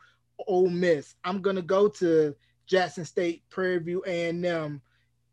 [0.47, 2.35] Ole Miss, I'm going to go to
[2.65, 4.81] Jackson State, Prairie View, A&M,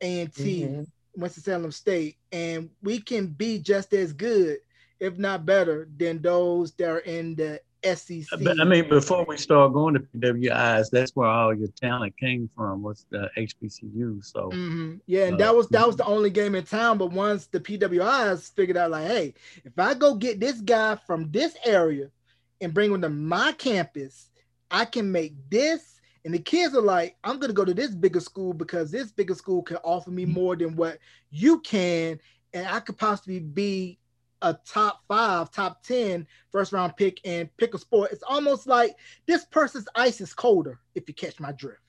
[0.02, 0.86] A&T." Mhm.
[1.20, 4.58] Winston-Salem State, and we can be just as good,
[4.98, 8.42] if not better, than those that are in the SEC.
[8.44, 12.50] But I mean, before we start going to PWIs, that's where all your talent came
[12.54, 14.22] from was the HBCU.
[14.22, 15.00] So Mhm.
[15.06, 16.98] yeah, and Uh, that was that was the only game in town.
[16.98, 21.30] But once the PWIs figured out, like, hey, if I go get this guy from
[21.30, 22.10] this area
[22.60, 24.28] and bring him to my campus,
[24.70, 25.99] I can make this.
[26.24, 29.34] And the kids are like, I'm gonna go to this bigger school because this bigger
[29.34, 30.98] school can offer me more than what
[31.30, 32.20] you can,
[32.52, 33.98] and I could possibly be
[34.42, 38.12] a top five, top 10 first round pick and pick a sport.
[38.12, 41.80] It's almost like this person's ice is colder, if you catch my drift.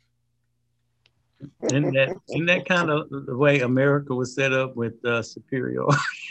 [1.72, 5.86] in that in that kind of the way America was set up with uh, Superior.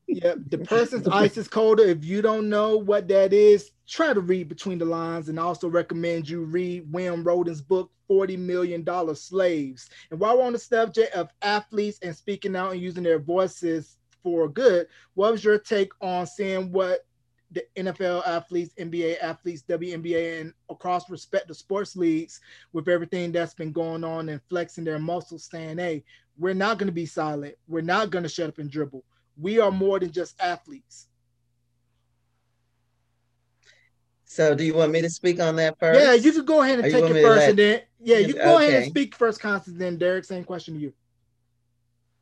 [0.08, 1.84] Yeah, the person's ice is colder.
[1.84, 5.43] If you don't know what that is, try to read between the lines and I
[5.43, 9.89] also recommend you read William Rhoden's book, $40 Million Slaves.
[10.12, 13.98] And while we're on the subject of athletes and speaking out and using their voices
[14.22, 17.06] for good, what was your take on seeing what
[17.52, 22.41] the NFL athletes, NBA athletes, WNBA, and across respective sports leagues
[22.72, 26.04] with everything that's been going on and flexing their muscles, saying, hey,
[26.38, 27.56] we're not going to be silent.
[27.67, 29.04] We're not going to shut up and dribble
[29.38, 31.08] we are more than just athletes.
[34.26, 36.04] So, do you want me to speak on that first?
[36.04, 38.34] Yeah, you could go ahead and Or take it first, let- and then yeah, you
[38.34, 39.78] can go ahead and speak first, Constance.
[39.78, 40.93] Then Derek, same question to you.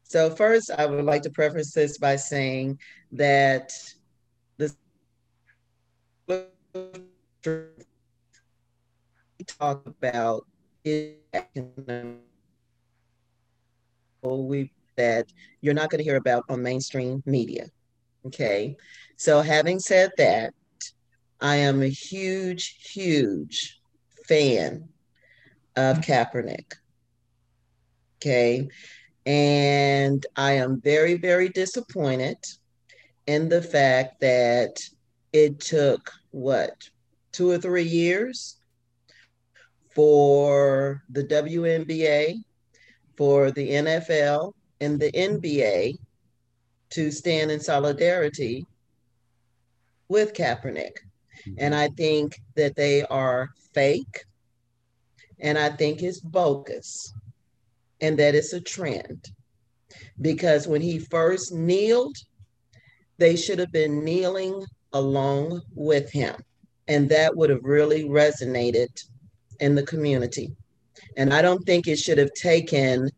[0.04, 2.80] So first, I would like to preface this by saying
[3.14, 3.72] that
[4.58, 4.76] the
[9.48, 10.46] talk about
[10.84, 11.16] is
[14.24, 15.28] we that
[15.62, 17.68] you're not going to hear about on mainstream media.
[18.26, 18.76] Okay,
[19.18, 20.54] so having said that,
[21.40, 23.80] I am a huge, huge
[24.28, 24.90] fan
[25.76, 26.74] of Kaepernick.
[28.18, 28.70] Okay.
[29.26, 32.38] And I am very, very disappointed
[33.28, 34.80] in the fact that
[35.34, 36.90] it took what,
[37.32, 38.58] two or three years
[39.94, 42.44] for the WNBA,
[43.16, 45.98] for the NFL, and the NBA
[46.90, 48.66] to stand in solidarity
[50.10, 50.98] with Kaepernick.
[51.48, 51.54] Mm-hmm.
[51.58, 54.26] And I think that they are fake.
[55.40, 57.14] And I think it's bogus.
[58.02, 59.30] And that it's a trend.
[60.20, 62.18] Because when he first kneeled,
[63.18, 66.36] they should have been kneeling along with him.
[66.88, 68.90] And that would have really resonated
[69.60, 70.52] in the community.
[71.16, 73.12] And I don't think it should have taken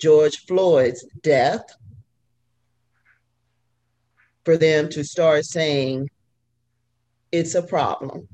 [0.00, 1.64] George Floyd's death
[4.44, 6.08] for them to start saying
[7.30, 8.26] it's a problem.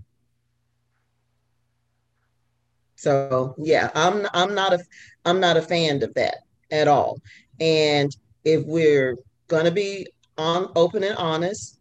[2.94, 4.78] So yeah, I'm I'm not a
[5.24, 6.38] I'm not a fan of that
[6.70, 7.20] at all.
[7.60, 9.16] And if we're
[9.48, 10.06] gonna be
[10.38, 11.78] on open and honest,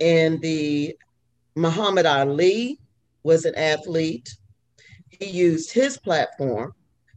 [0.00, 0.96] and the
[1.54, 2.78] Muhammad Ali
[3.22, 4.36] was an athlete
[5.18, 6.74] he used his platform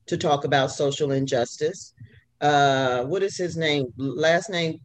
[0.09, 1.93] to talk about social injustice.
[2.41, 3.93] Uh, what is his name?
[3.97, 4.79] Last name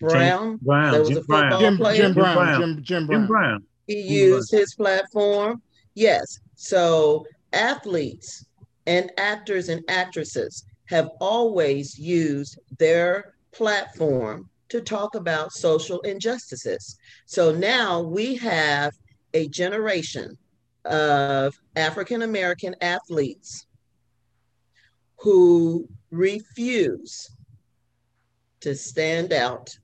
[0.00, 0.52] Brown.
[0.52, 0.92] Jim Brown.
[0.92, 1.76] There was Jim a football Brown.
[1.76, 2.02] Player.
[2.02, 2.60] Jim Brown, Brown.
[2.60, 3.26] Jim, Jim Jim Brown.
[3.26, 3.66] Brown.
[3.86, 5.60] He He used his platform.
[5.94, 6.40] Yes.
[6.54, 8.46] So athletes
[8.86, 16.96] and actors and actresses have always used their platform to talk about social injustices.
[17.26, 18.94] So now we have
[19.34, 20.38] a generation
[20.86, 23.66] of African American athletes
[25.20, 27.30] who refuse
[28.60, 29.76] to stand out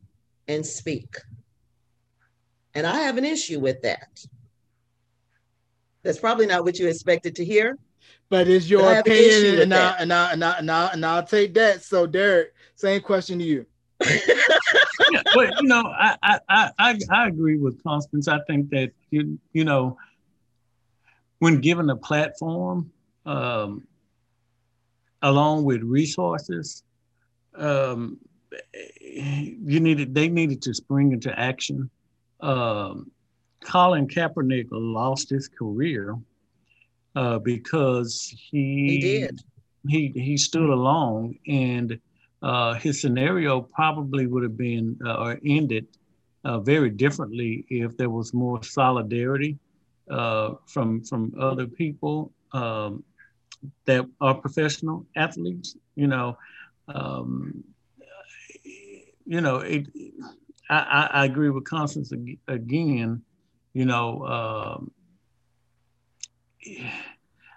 [0.49, 1.16] and speak.
[2.75, 4.25] And I have an issue with that.
[6.03, 7.79] That's probably not what you expected to hear.
[8.29, 10.87] But it's your I have an opinion, and I, and, I, and, I, and, I,
[10.88, 11.83] and I'll take that.
[11.83, 13.66] So Derek, same question to you.
[14.05, 18.29] yeah, but you know, I, I I I I agree with Constance.
[18.29, 19.96] I think that you you know,
[21.38, 22.90] when given a platform,
[23.25, 23.87] um,
[25.27, 26.85] along with resources,
[27.57, 28.19] um,
[28.73, 31.91] you needed they needed to spring into action.
[32.41, 33.11] Um,
[33.65, 36.17] Colin Kaepernick lost his career
[37.17, 39.41] uh, because he He did.
[39.89, 41.99] he he stood alone and
[42.43, 45.87] uh, his scenario probably would have been uh, or ended
[46.45, 49.59] uh, very differently if there was more solidarity
[50.11, 53.03] uh, from from other people um,
[53.87, 55.77] that are professional athletes.
[55.95, 56.38] You know,
[56.88, 57.64] um,
[59.25, 59.87] you know, it,
[60.71, 62.12] I, I, agree with Constance
[62.49, 63.23] again.
[63.75, 64.90] You know, um,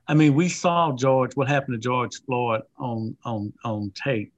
[0.07, 4.33] I mean, we saw George, what happened to George Floyd on on on tape,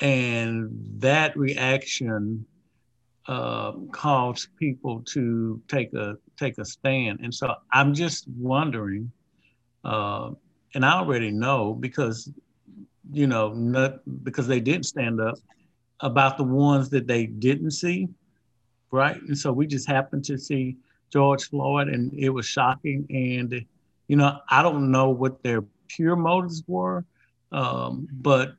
[0.00, 2.46] and that reaction
[3.28, 7.20] uh, caused people to take a take a stand.
[7.22, 9.12] And so I'm just wondering,
[9.84, 10.30] uh,
[10.74, 12.30] and I already know because
[13.12, 15.36] you know not because they didn't stand up
[16.00, 18.08] about the ones that they didn't see,
[18.90, 19.20] right?
[19.20, 20.76] And so we just happened to see
[21.12, 23.64] George Floyd, and it was shocking and
[24.10, 27.04] you know, I don't know what their pure motives were,
[27.52, 28.54] um, but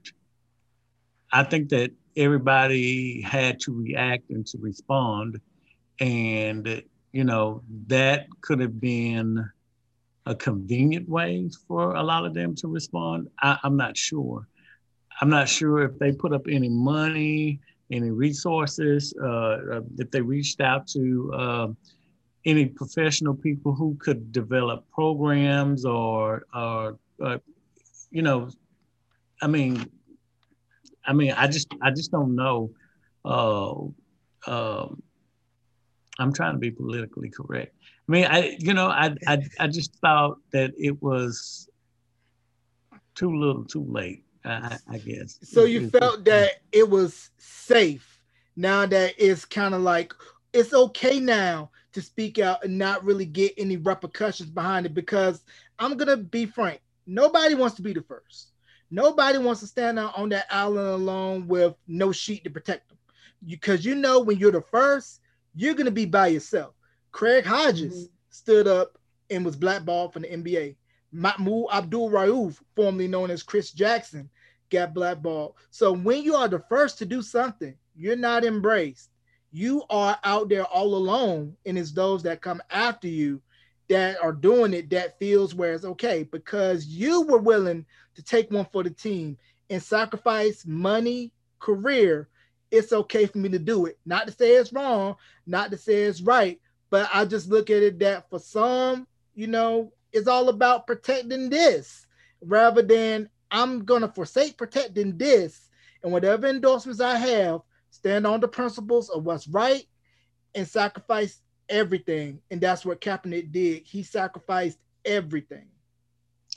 [1.30, 5.42] I think that everybody had to react and to respond.
[6.00, 9.46] And, you know, that could have been
[10.26, 13.30] a convenient way for a lot of them to respond.
[13.40, 14.48] I, I'm not sure.
[15.20, 17.60] I'm not sure if they put up any money,
[17.92, 21.68] any resources, uh, if they reached out to, uh,
[22.46, 27.38] any professional people who could develop programs or, or, uh,
[28.10, 28.50] you know,
[29.42, 29.86] I mean,
[31.06, 32.72] I mean, I just, I just don't know.
[33.24, 33.72] Uh,
[34.48, 35.04] um,
[36.20, 37.76] I'm trying to be politically correct.
[38.12, 41.70] I mean, I, you know, I, I, I just thought that it was
[43.16, 44.26] too little, too late.
[44.44, 45.40] I, I guess.
[45.44, 48.20] So you felt that it was safe.
[48.58, 50.14] Now that it's kind of like
[50.52, 55.46] it's okay now to speak out and not really get any repercussions behind it because
[55.80, 56.82] I'm gonna be frank.
[57.08, 58.52] Nobody wants to be the first.
[58.90, 62.98] Nobody wants to stand out on that island alone with no sheet to protect them.
[63.46, 65.22] Because you know when you're the first,
[65.56, 66.74] you're gonna be by yourself.
[67.12, 68.14] Craig Hodges mm-hmm.
[68.30, 68.98] stood up
[69.30, 70.76] and was blackballed from the NBA.
[71.12, 74.30] Mahmoud Abdul Rauf, formerly known as Chris Jackson,
[74.70, 75.56] got blackballed.
[75.70, 79.10] So when you are the first to do something, you're not embraced.
[79.52, 83.42] You are out there all alone, and it's those that come after you
[83.90, 87.86] that are doing it that feels where it's okay because you were willing
[88.16, 89.38] to take one for the team
[89.70, 92.30] and sacrifice money, career.
[92.72, 94.00] It's okay for me to do it.
[94.06, 96.62] Not to say it's wrong, not to say it's right,
[96.92, 101.50] But I just look at it that for some, you know, it's all about protecting
[101.50, 102.06] this
[102.42, 105.70] rather than I'm gonna forsake protecting this
[106.04, 109.86] and whatever endorsements I have, stand on the principles of what's right
[110.54, 112.40] and sacrifice everything.
[112.52, 113.84] And that's what Kaepernick did.
[113.84, 115.68] He sacrificed everything.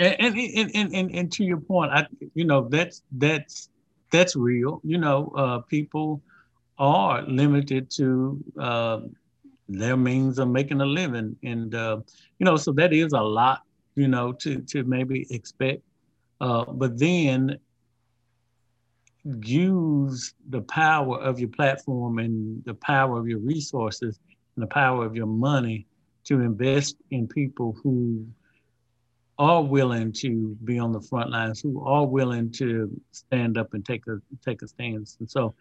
[0.00, 0.36] And and
[0.74, 3.68] and and, and, to your point, I you know that's that's
[4.10, 4.80] that's real.
[4.82, 6.20] You know, uh, people
[6.78, 9.00] are limited to uh,
[9.68, 11.98] their means of making a living, and uh,
[12.38, 13.62] you know, so that is a lot.
[13.94, 15.82] You know, to to maybe expect,
[16.40, 17.58] uh, but then
[19.24, 24.18] use the power of your platform and the power of your resources
[24.56, 25.86] and the power of your money
[26.24, 28.26] to invest in people who
[29.38, 33.84] are willing to be on the front lines, who are willing to stand up and
[33.84, 35.16] take a take a stance.
[35.18, 35.54] And so,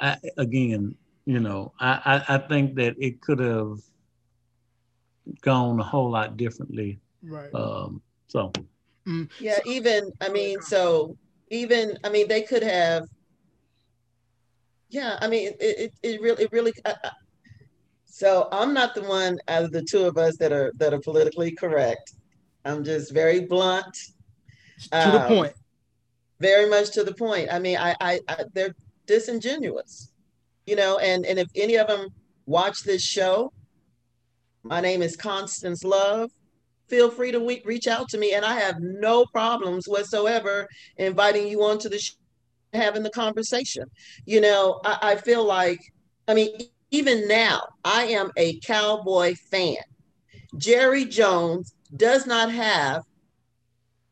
[0.00, 0.94] I, again,
[1.30, 3.78] you know, I, I, I think that it could have
[5.42, 6.98] gone a whole lot differently.
[7.22, 7.54] Right.
[7.54, 8.52] Um, so.
[9.06, 9.30] Mm.
[9.38, 11.16] Yeah, even I mean, so
[11.48, 13.04] even I mean, they could have.
[14.88, 16.72] Yeah, I mean, it it, it really it really.
[16.84, 17.10] I, I,
[18.06, 21.00] so I'm not the one out of the two of us that are that are
[21.00, 22.14] politically correct.
[22.64, 23.96] I'm just very blunt.
[24.90, 25.54] To um, the point.
[26.40, 27.52] Very much to the point.
[27.52, 28.74] I mean, I, I, I, they're
[29.06, 30.09] disingenuous,
[30.66, 30.98] you know.
[30.98, 32.08] And and if any of them
[32.46, 33.52] watch this show,
[34.62, 36.30] my name is Constance Love.
[36.88, 41.46] Feel free to we- reach out to me, and I have no problems whatsoever inviting
[41.46, 42.14] you onto the show,
[42.72, 43.84] having the conversation.
[44.26, 45.78] You know, I, I feel like,
[46.26, 46.50] I mean,
[46.90, 49.76] even now, I am a cowboy fan.
[50.56, 53.04] Jerry Jones does not have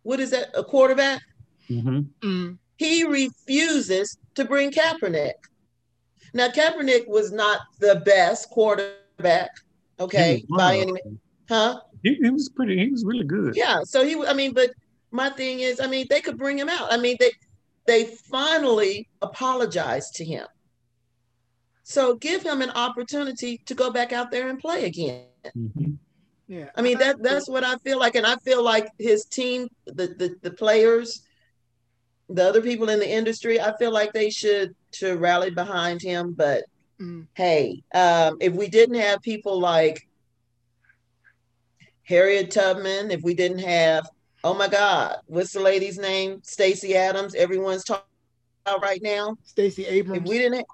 [0.08, 1.20] what is that a quarterback?
[1.68, 2.26] Mm-hmm.
[2.26, 2.58] Mm.
[2.78, 5.34] He refuses to bring Kaepernick.
[6.34, 9.50] Now Kaepernick was not the best quarterback,
[9.98, 11.00] okay, by any
[11.48, 11.80] huh?
[12.02, 12.78] He, he, was pretty.
[12.78, 13.56] He was really good.
[13.56, 13.80] Yeah.
[13.84, 14.70] So he, I mean, but
[15.10, 16.92] my thing is, I mean, they could bring him out.
[16.92, 17.32] I mean, they
[17.86, 20.46] they finally apologized to him.
[21.82, 25.24] So give him an opportunity to go back out there and play again.
[25.56, 25.92] Mm-hmm.
[26.46, 26.70] Yeah.
[26.76, 30.08] I mean that that's what I feel like, and I feel like his team, the
[30.08, 31.22] the, the players,
[32.28, 36.32] the other people in the industry, I feel like they should to rally behind him.
[36.32, 36.64] But
[37.00, 37.26] mm.
[37.34, 40.08] hey, um, if we didn't have people like
[42.04, 44.08] Harriet Tubman, if we didn't have,
[44.44, 46.40] oh my God, what's the lady's name?
[46.42, 47.34] Stacey Adams.
[47.34, 48.04] Everyone's talking
[48.64, 49.36] about right now.
[49.44, 50.22] Stacey Abrams.
[50.22, 50.66] If we didn't,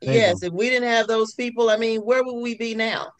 [0.00, 3.12] yes, if we didn't have those people, I mean, where would we be now?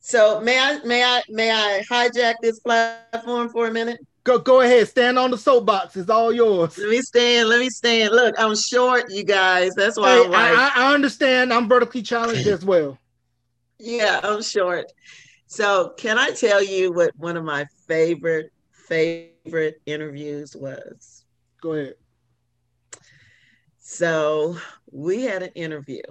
[0.00, 4.00] So may I may I may I hijack this platform for a minute?
[4.24, 5.96] Go go ahead, stand on the soapbox.
[5.96, 6.78] It's all yours.
[6.78, 7.48] Let me stand.
[7.48, 8.12] Let me stand.
[8.12, 9.72] Look, I'm short, you guys.
[9.74, 11.52] That's why hey, like, I, I understand.
[11.52, 12.98] I'm vertically challenged as well.
[13.78, 14.86] Yeah, I'm short.
[15.48, 21.24] So can I tell you what one of my favorite favorite interviews was?
[21.60, 21.94] Go ahead.
[23.78, 24.56] So
[24.90, 26.02] we had an interview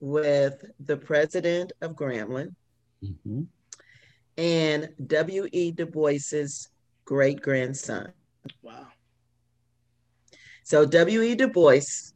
[0.00, 2.54] with the president of Grambling
[3.04, 3.42] mm-hmm.
[4.36, 5.72] and W.E.
[5.72, 6.70] Du Bois's
[7.08, 8.12] great grandson.
[8.60, 8.88] Wow.
[10.62, 11.36] So W.E.
[11.36, 12.12] Du Bois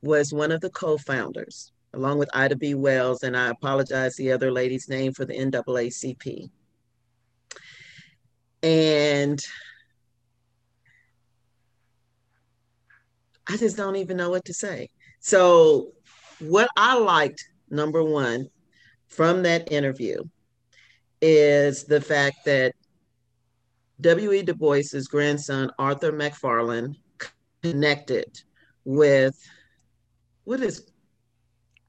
[0.00, 2.72] was one of the co-founders, along with Ida B.
[2.72, 6.48] Wells, and I apologize the other lady's name for the NAACP.
[8.62, 9.44] And
[13.46, 14.88] I just don't even know what to say.
[15.18, 15.92] So
[16.38, 18.48] what I liked, number one,
[19.08, 20.22] from that interview
[21.20, 22.72] is the fact that
[24.00, 24.42] W.E.
[24.42, 26.96] Du Bois's grandson, Arthur McFarland,
[27.62, 28.40] connected
[28.84, 29.36] with
[30.44, 30.90] what is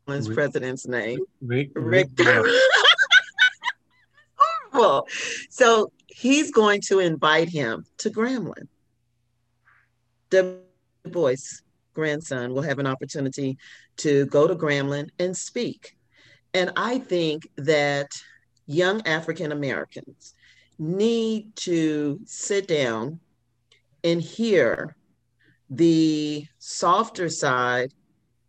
[0.08, 1.20] one's Rick, president's name?
[1.42, 1.72] Rick.
[1.76, 2.10] Rick.
[4.36, 5.08] Horrible.
[5.50, 8.68] So he's going to invite him to Grambling.
[10.30, 10.60] Du
[11.04, 11.36] Bois
[11.94, 13.58] grandson will have an opportunity
[13.98, 15.98] to go to Grambling and speak.
[16.54, 18.10] And I think that
[18.66, 20.34] young African Americans
[20.82, 23.20] need to sit down
[24.04, 24.96] and hear
[25.70, 27.94] the softer side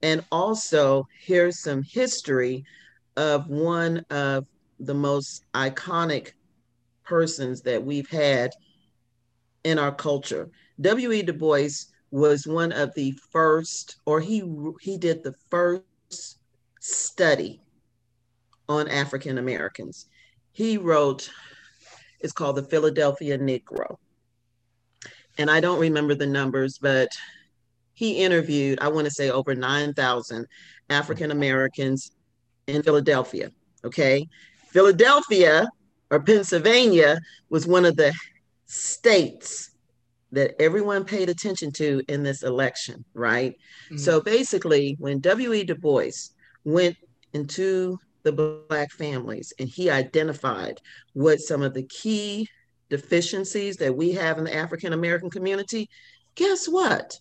[0.03, 2.65] and also hear some history
[3.19, 4.47] of one of
[4.81, 6.33] the most iconic
[7.05, 8.51] persons that we've had
[9.65, 10.49] in our culture.
[10.81, 11.23] W.E.
[11.23, 11.69] Du Bois
[12.11, 14.43] was one of the first, or he
[14.81, 16.39] he did the first
[16.81, 17.61] study
[18.71, 20.07] on African Americans.
[20.53, 21.31] He wrote,
[22.23, 23.97] it's called the Philadelphia Negro.
[25.39, 27.09] And I don't remember the numbers, but
[27.95, 30.47] he interviewed, I want to say over 9,000
[30.91, 32.13] African Americans
[32.67, 33.51] in Philadelphia.
[33.85, 34.29] Okay.
[34.69, 35.69] Philadelphia
[36.11, 37.19] or Pennsylvania
[37.51, 38.13] was one of the
[38.67, 39.71] states
[40.31, 43.53] that everyone paid attention to in this election, right?
[43.87, 43.99] Mm-hmm.
[43.99, 45.65] So basically, when W.E.
[45.65, 46.11] Du Bois
[46.65, 46.97] went
[47.35, 50.81] into the Black families and he identified
[51.13, 52.49] what some of the key
[52.91, 55.89] deficiencies that we have in the African American community,
[56.35, 57.19] guess what?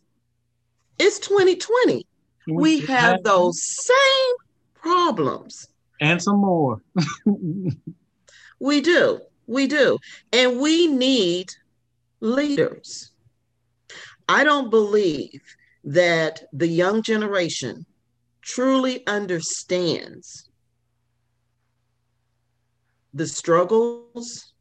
[1.00, 2.06] It's 2020.
[2.48, 4.36] We, have those same
[4.76, 5.68] problems.
[6.02, 6.82] And some more.
[8.60, 9.22] we do.
[9.48, 9.98] We do.
[10.34, 11.52] And we need
[12.20, 13.12] leaders.
[14.28, 15.42] I don't believe
[15.84, 17.86] that the young generation
[18.42, 20.50] truly understands
[23.14, 24.54] the struggles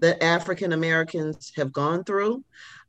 [0.00, 2.44] that African Americans have gone through.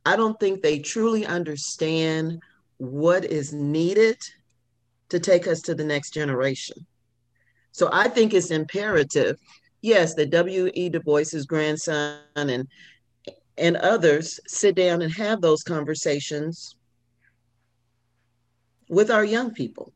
[0.05, 2.41] I don't think they truly understand
[2.77, 4.17] what is needed
[5.09, 6.85] to take us to the next generation.
[7.71, 9.37] So I think it's imperative,
[9.81, 10.89] yes, that W.E.
[10.89, 12.67] Du Bois's grandson and
[13.57, 16.75] and others sit down and have those conversations
[18.89, 19.91] with our young people.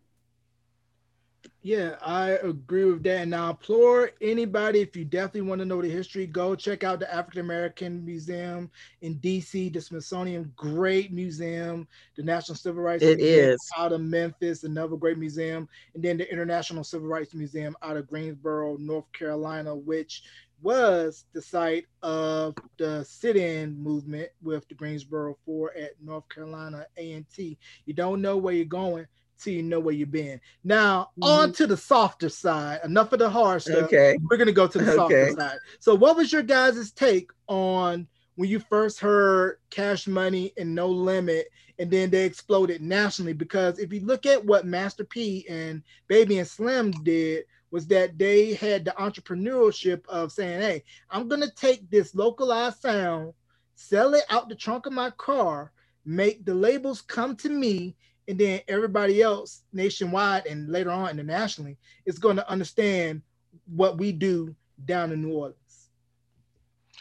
[1.65, 3.21] Yeah, I agree with that.
[3.21, 6.99] And now, implore anybody, if you definitely want to know the history, go check out
[6.99, 8.69] the African American Museum
[9.01, 11.87] in DC, the Smithsonian, great museum,
[12.17, 13.71] the National Civil Rights it Museum is.
[13.77, 18.09] out of Memphis, another great museum, and then the International Civil Rights Museum out of
[18.09, 20.23] Greensboro, North Carolina, which
[20.61, 27.57] was the site of the sit-in movement with the Greensboro Four at North Carolina A&T.
[27.85, 29.07] You don't know where you're going
[29.39, 30.39] till you know where you've been.
[30.63, 31.23] Now, mm-hmm.
[31.23, 32.79] on to the softer side.
[32.83, 33.83] Enough of the hard stuff.
[33.83, 34.17] Okay.
[34.29, 35.35] We're gonna go to the softer okay.
[35.35, 35.57] side.
[35.79, 40.87] So, what was your guys' take on when you first heard Cash Money and No
[40.87, 41.47] Limit,
[41.79, 43.33] and then they exploded nationally?
[43.33, 48.17] Because if you look at what Master P and Baby and Slim did, was that
[48.19, 53.33] they had the entrepreneurship of saying, "Hey, I'm gonna take this localized sound,
[53.75, 55.71] sell it out the trunk of my car,
[56.05, 57.95] make the labels come to me."
[58.27, 63.21] And then everybody else nationwide and later on internationally is going to understand
[63.65, 64.55] what we do
[64.85, 65.89] down in New Orleans.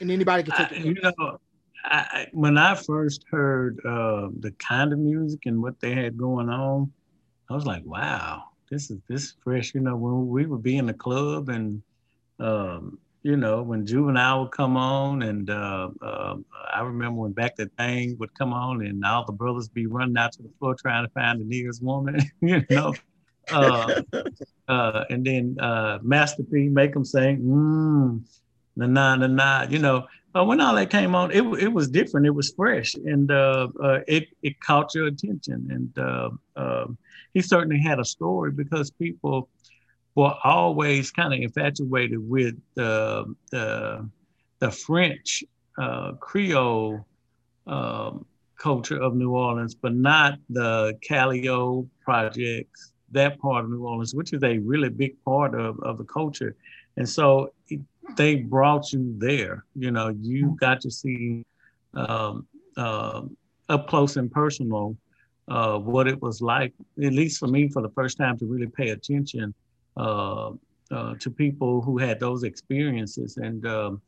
[0.01, 0.85] And anybody can take it.
[0.85, 1.39] You know,
[1.85, 6.49] I, when I first heard uh, the kind of music and what they had going
[6.49, 6.93] on,
[7.51, 9.75] I was like, wow, this is this fresh.
[9.75, 11.83] You know, when we would be in the club and
[12.39, 16.37] um, you know, when Juvenile would come on, and uh, uh,
[16.73, 20.17] I remember when Back That Thing would come on, and all the brothers be running
[20.17, 22.95] out to the floor trying to find the nearest woman, you know.
[23.51, 24.03] Uh,
[24.69, 28.23] uh, and then uh, Master P make them sing, mmm,
[28.77, 30.07] na na na na, you know.
[30.35, 32.27] When all that came on, it it was different.
[32.27, 35.69] It was fresh, and uh, uh, it it caught your attention.
[35.71, 36.97] And um,
[37.35, 39.51] he certainly had a story because people
[40.15, 44.09] were always kind of infatuated with the the,
[44.59, 45.45] the French
[45.79, 47.07] uh, Creole
[47.67, 48.27] um,
[48.59, 54.33] culture of New Orleans, but not the Calliope projects, that part of New Orleans, which
[54.33, 56.55] is a really big part of, of the culture.
[56.97, 57.53] And so
[58.17, 59.65] they brought you there.
[59.75, 61.45] You know, you got to see
[61.95, 62.47] um,
[62.77, 63.23] uh,
[63.69, 64.97] up close and personal
[65.49, 68.67] uh, what it was like, at least for me, for the first time to really
[68.67, 69.55] pay attention
[69.97, 73.37] to people who had those experiences.
[73.37, 74.03] And um,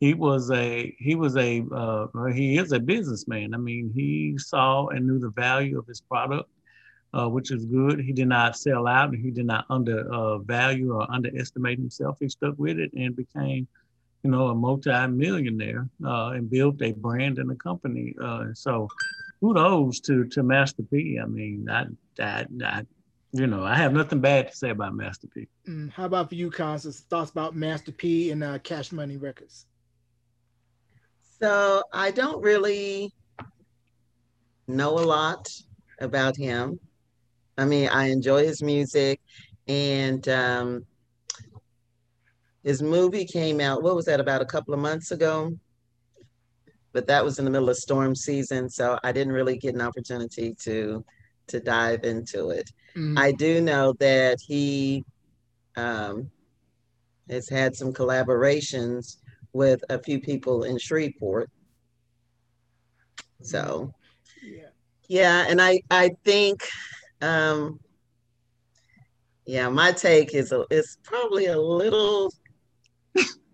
[0.00, 3.54] he was a he was a uh, he is a businessman.
[3.54, 6.48] I mean, he saw and knew the value of his product,
[7.12, 8.00] uh, which is good.
[8.00, 12.16] He did not sell out, and he did not undervalue or underestimate himself.
[12.18, 13.68] He stuck with it and became,
[14.22, 18.14] you know, a multi-millionaire uh, and built a brand and a company.
[18.22, 18.88] Uh, so,
[19.40, 21.20] kudos to to Master P.
[21.22, 21.84] I mean, I,
[22.18, 22.86] I, I
[23.32, 25.46] you know, I have nothing bad to say about Master P.
[25.68, 27.00] Mm, how about for you, Constance?
[27.00, 29.66] Thoughts about Master P and uh, Cash Money Records?
[31.40, 33.12] So I don't really
[34.66, 35.48] know a lot
[36.00, 36.78] about him.
[37.56, 39.20] I mean, I enjoy his music,
[39.68, 40.84] and um,
[42.64, 43.82] his movie came out.
[43.82, 44.20] What was that?
[44.20, 45.56] About a couple of months ago.
[46.92, 49.80] But that was in the middle of storm season, so I didn't really get an
[49.80, 51.04] opportunity to
[51.50, 52.70] to dive into it.
[52.96, 53.18] Mm-hmm.
[53.18, 55.04] I do know that he
[55.76, 56.30] um,
[57.28, 59.16] has had some collaborations
[59.52, 61.50] with a few people in Shreveport.
[63.42, 63.92] So,
[64.42, 64.68] yeah,
[65.08, 66.66] yeah and I I think,
[67.20, 67.80] um,
[69.46, 72.32] yeah, my take is a, is probably a little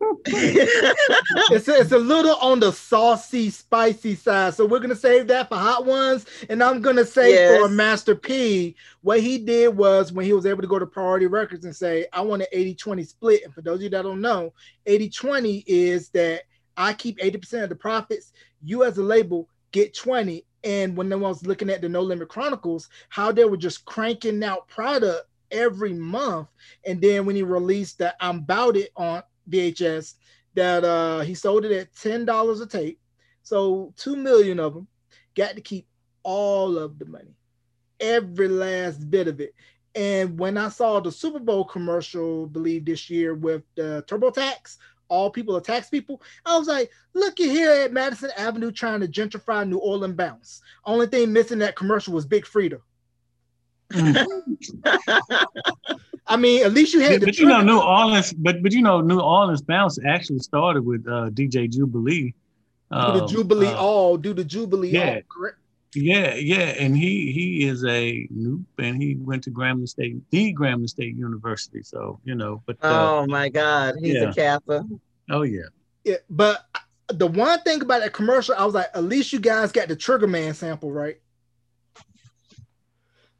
[0.00, 4.54] it's, a, it's a little on the saucy, spicy side.
[4.54, 6.26] So we're gonna save that for hot ones.
[6.48, 7.60] And I'm gonna say yes.
[7.60, 11.26] for Master P, what he did was when he was able to go to Priority
[11.26, 13.44] Records and say, I want an 80-20 split.
[13.44, 14.52] And for those of you that don't know,
[14.86, 16.42] 80-20 is that
[16.76, 18.32] I keep 80% of the profits.
[18.62, 20.44] You as a label get 20.
[20.64, 24.42] And when I was looking at the No Limit Chronicles, how they were just cranking
[24.42, 26.48] out product every month.
[26.84, 30.14] And then when he released that I'm About It on VHS,
[30.54, 32.98] that uh he sold it at $10 a tape.
[33.42, 34.88] So two million of them
[35.34, 35.86] got to keep
[36.22, 37.36] all of the money,
[38.00, 39.54] every last bit of it.
[39.94, 44.76] And when I saw the Super Bowl commercial, believe this year with the TurboTax,
[45.08, 46.20] all people are tax people.
[46.44, 50.60] I was like, look at here at Madison Avenue trying to gentrify New Orleans bounce.
[50.84, 52.80] Only thing missing that commercial was Big Freedia.
[56.26, 57.20] I mean, at least you had.
[57.20, 60.84] But, but you know, New Orleans, but but you know, New Orleans bounce actually started
[60.84, 62.34] with uh, DJ Jubilee.
[62.90, 65.14] Do the um, Jubilee uh, all, do the Jubilee yeah.
[65.14, 65.58] all, correct?
[65.94, 70.54] Yeah, yeah, and he he is a noob, and he went to Grambling State, the
[70.54, 71.82] Grambling State University.
[71.82, 74.30] So you know, but uh, oh my God, he's yeah.
[74.30, 74.84] a Kappa.
[75.30, 75.62] Oh yeah,
[76.04, 76.16] yeah.
[76.28, 76.66] But
[77.08, 79.96] the one thing about that commercial, I was like, at least you guys got the
[79.96, 81.18] Trigger Man sample right,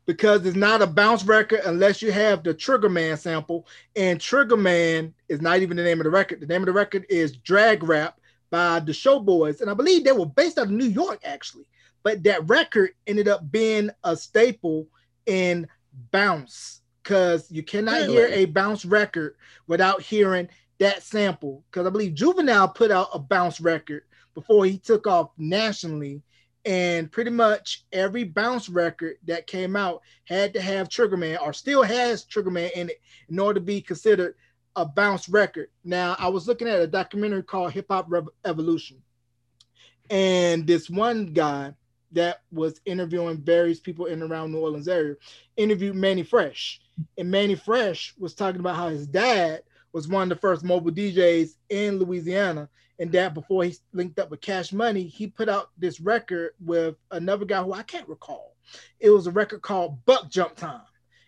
[0.06, 4.56] because it's not a bounce record unless you have the Trigger Man sample, and Trigger
[4.56, 6.40] Man is not even the name of the record.
[6.40, 10.12] The name of the record is Drag Rap by the Showboys, and I believe they
[10.12, 11.66] were based out of New York actually
[12.06, 14.86] but that record ended up being a staple
[15.26, 15.66] in
[16.12, 18.12] bounce because you cannot really?
[18.12, 19.34] hear a bounce record
[19.66, 20.48] without hearing
[20.78, 21.64] that sample.
[21.68, 24.04] Because I believe Juvenile put out a bounce record
[24.36, 26.22] before he took off nationally.
[26.66, 31.82] And pretty much every bounce record that came out had to have Triggerman or still
[31.82, 34.34] has Triggerman in it in order to be considered
[34.74, 35.68] a bounce record.
[35.84, 39.00] Now, I was looking at a documentary called Hip Hop Rev- Evolution.
[40.10, 41.72] And this one guy,
[42.12, 45.16] that was interviewing various people in around New Orleans area,
[45.56, 46.80] interviewed Mannie Fresh.
[47.18, 49.62] And Mannie Fresh was talking about how his dad
[49.92, 52.68] was one of the first mobile DJs in Louisiana.
[52.98, 56.96] And that before he linked up with Cash Money, he put out this record with
[57.10, 58.56] another guy who I can't recall.
[59.00, 60.80] It was a record called Buck Jump Time.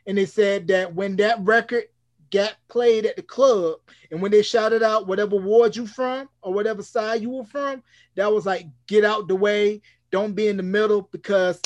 [0.07, 1.85] And they said that when that record
[2.31, 3.79] got played at the club
[4.11, 7.83] and when they shouted out whatever ward you from or whatever side you were from,
[8.17, 9.83] that was like get out the way.
[10.11, 11.61] Don't be in the middle because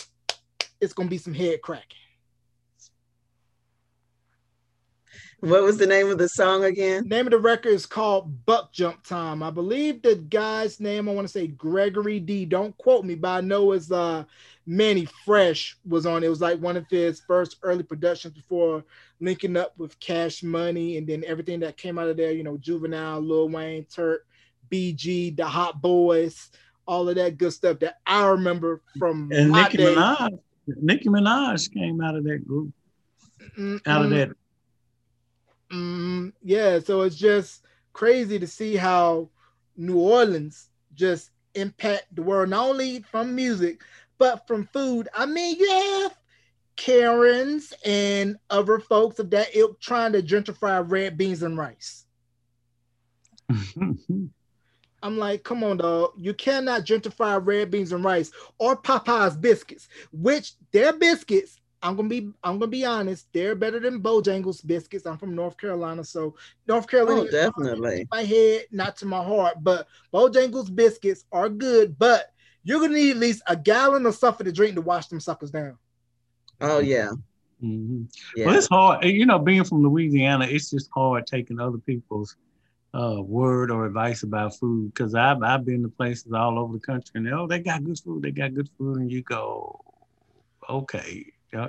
[0.81, 2.02] it's gonna be some head cracking.
[5.43, 7.09] What was the name of the song again?
[7.09, 9.43] Name of the record is called Buck Jump Time.
[9.43, 12.45] I believe the guy's name, I want to say Gregory D.
[12.45, 14.23] Don't quote me, but I know it's uh
[14.67, 16.23] Mannie Fresh was on.
[16.23, 18.85] It was like one of his first early productions before
[19.19, 22.57] linking up with Cash Money and then everything that came out of there, you know,
[22.59, 24.25] Juvenile, Lil Wayne, Turk,
[24.71, 26.53] BG, the Hot Boys,
[26.87, 29.93] all of that good stuff that I remember from and Nicki day.
[29.97, 30.39] Minaj.
[30.69, 32.73] Nicki Minaj came out of that group.
[33.59, 34.37] mm Out of that.
[35.73, 39.29] Mm Yeah, so it's just crazy to see how
[39.77, 43.83] New Orleans just impact the world, not only from music,
[44.19, 45.09] but from food.
[45.15, 46.17] I mean, you have
[46.77, 52.07] Karens and other folks of that ilk trying to gentrify red beans and rice.
[55.05, 56.13] I'm like, come on, dog.
[56.17, 62.09] You cannot gentrify red beans and rice or Popeye's biscuits, which their biscuits, I'm gonna
[62.09, 65.07] be I'm gonna be honest, they're better than Bojangles biscuits.
[65.07, 69.57] I'm from North Carolina, so North Carolina oh, definitely my head, not to my heart,
[69.63, 72.33] but Bojangles biscuits are good, but
[72.65, 75.51] you're gonna need at least a gallon of something to drink to wash them suckers
[75.51, 75.77] down.
[76.61, 77.11] Oh yeah.
[77.63, 78.05] Mm-hmm.
[78.37, 78.47] yeah.
[78.47, 79.05] Well, it's hard.
[79.05, 82.37] You know, being from Louisiana, it's just hard taking other people's
[82.95, 86.81] uh, word or advice about food because I've, I've been to places all over the
[86.81, 89.81] country and oh they got good food they got good food and you go
[90.69, 91.25] okay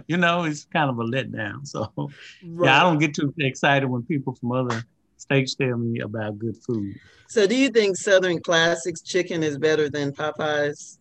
[0.08, 2.66] you know it's kind of a letdown so right.
[2.66, 4.84] yeah I don't get too excited when people from other
[5.24, 6.96] states tell me about good food.
[7.30, 11.00] So do you think Southern Classics chicken is better than Popeyes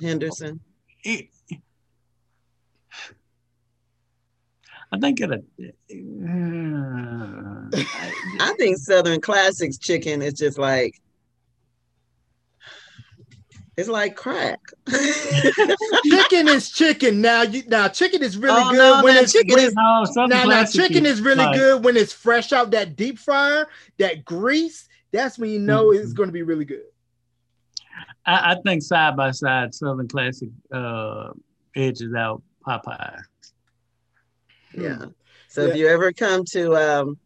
[0.00, 0.60] Henderson?
[1.02, 1.28] It,
[4.92, 5.30] I think it.
[5.30, 5.42] Uh,
[8.40, 10.94] I think Southern Classics chicken is just like
[13.76, 14.60] it's like crack.
[14.88, 17.20] chicken is chicken.
[17.20, 20.26] Now you now chicken is really oh, good no, when it's chicken when, is, no,
[20.26, 23.68] now, now chicken is really like, good when it's fresh out that deep fryer,
[23.98, 24.88] that grease.
[25.12, 26.02] That's when you know mm-hmm.
[26.02, 26.84] it's going to be really good.
[28.24, 31.30] I, I, think side by side, Southern Classic uh,
[31.74, 33.20] edges out Popeye.
[34.74, 35.06] Yeah.
[35.48, 35.70] So yeah.
[35.70, 37.18] if you ever come to um,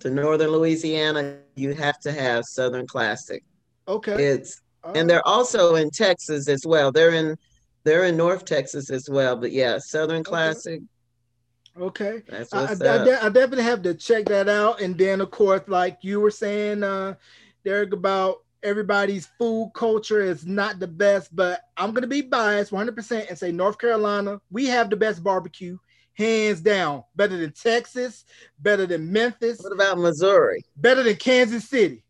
[0.00, 3.44] to Northern Louisiana, you have to have Southern Classic.
[3.88, 4.22] Okay.
[4.22, 6.92] It's and they're also in Texas as well.
[6.92, 7.36] They're in
[7.84, 9.36] they're in North Texas as well.
[9.36, 10.80] But yeah, Southern Classic.
[11.78, 12.22] Okay.
[12.28, 13.22] That's I, what's I, up.
[13.22, 14.80] I, I definitely have to check that out.
[14.80, 17.14] And then, of course, like you were saying, uh,
[17.64, 22.72] Derek, about everybody's food culture is not the best, but I'm going to be biased
[22.72, 25.78] 100% and say North Carolina, we have the best barbecue,
[26.14, 27.04] hands down.
[27.16, 28.24] Better than Texas,
[28.58, 30.62] better than Memphis, what about Missouri?
[30.76, 32.04] better than Kansas City.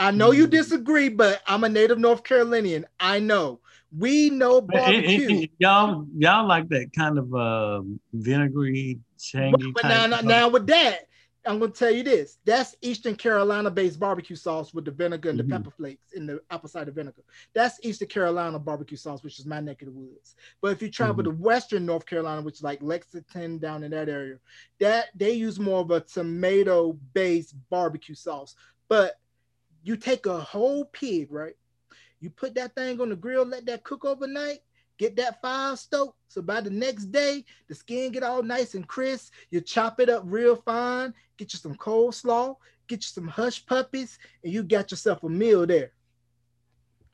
[0.00, 0.50] I know you Mm.
[0.50, 2.86] disagree, but I'm a native North Carolinian.
[2.98, 3.60] I know.
[3.96, 5.46] We know But it- it- barbecue.
[5.58, 7.82] y'all, y'all like that kind of uh,
[8.14, 8.98] vinegary,
[9.30, 11.00] tangy But now, now, of- now with that,
[11.44, 15.42] I'm gonna tell you this: that's Eastern Carolina-based barbecue sauce with the vinegar and the
[15.44, 15.50] Mhm.
[15.50, 17.22] pepper flakes and the apple cider vinegar.
[17.54, 20.34] That's Eastern Carolina barbecue sauce, which is my neck of the woods.
[20.62, 24.08] But if you travel to Western North Carolina, which is like Lexington down in that
[24.08, 24.38] area,
[24.80, 28.54] that they use more of a tomato-based barbecue sauce.
[28.88, 29.18] But
[29.82, 31.54] you take a whole pig, right?
[32.20, 34.58] You put that thing on the grill, let that cook overnight,
[34.98, 36.16] get that fire stoked.
[36.28, 39.32] So by the next day, the skin get all nice and crisp.
[39.50, 42.56] You chop it up real fine, get you some coleslaw,
[42.88, 45.92] get you some hush puppies, and you got yourself a meal there.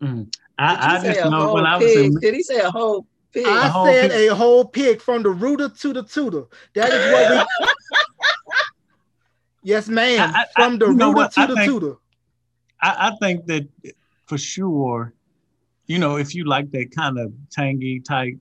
[0.03, 0.35] Mm.
[0.59, 2.07] I, I just know whole when I was pig?
[2.07, 3.47] in, Did he say a whole pig?
[3.47, 4.31] I whole said pig.
[4.31, 6.45] a whole pig from the rooter to the tutor.
[6.75, 7.67] That is what we.
[9.63, 10.33] yes, ma'am.
[10.35, 11.97] I- I- from the you rooter to I the think- tutor.
[12.81, 13.69] I, I think that
[14.27, 15.15] for sure,
[15.87, 18.35] you know, if you like that kind of tangy type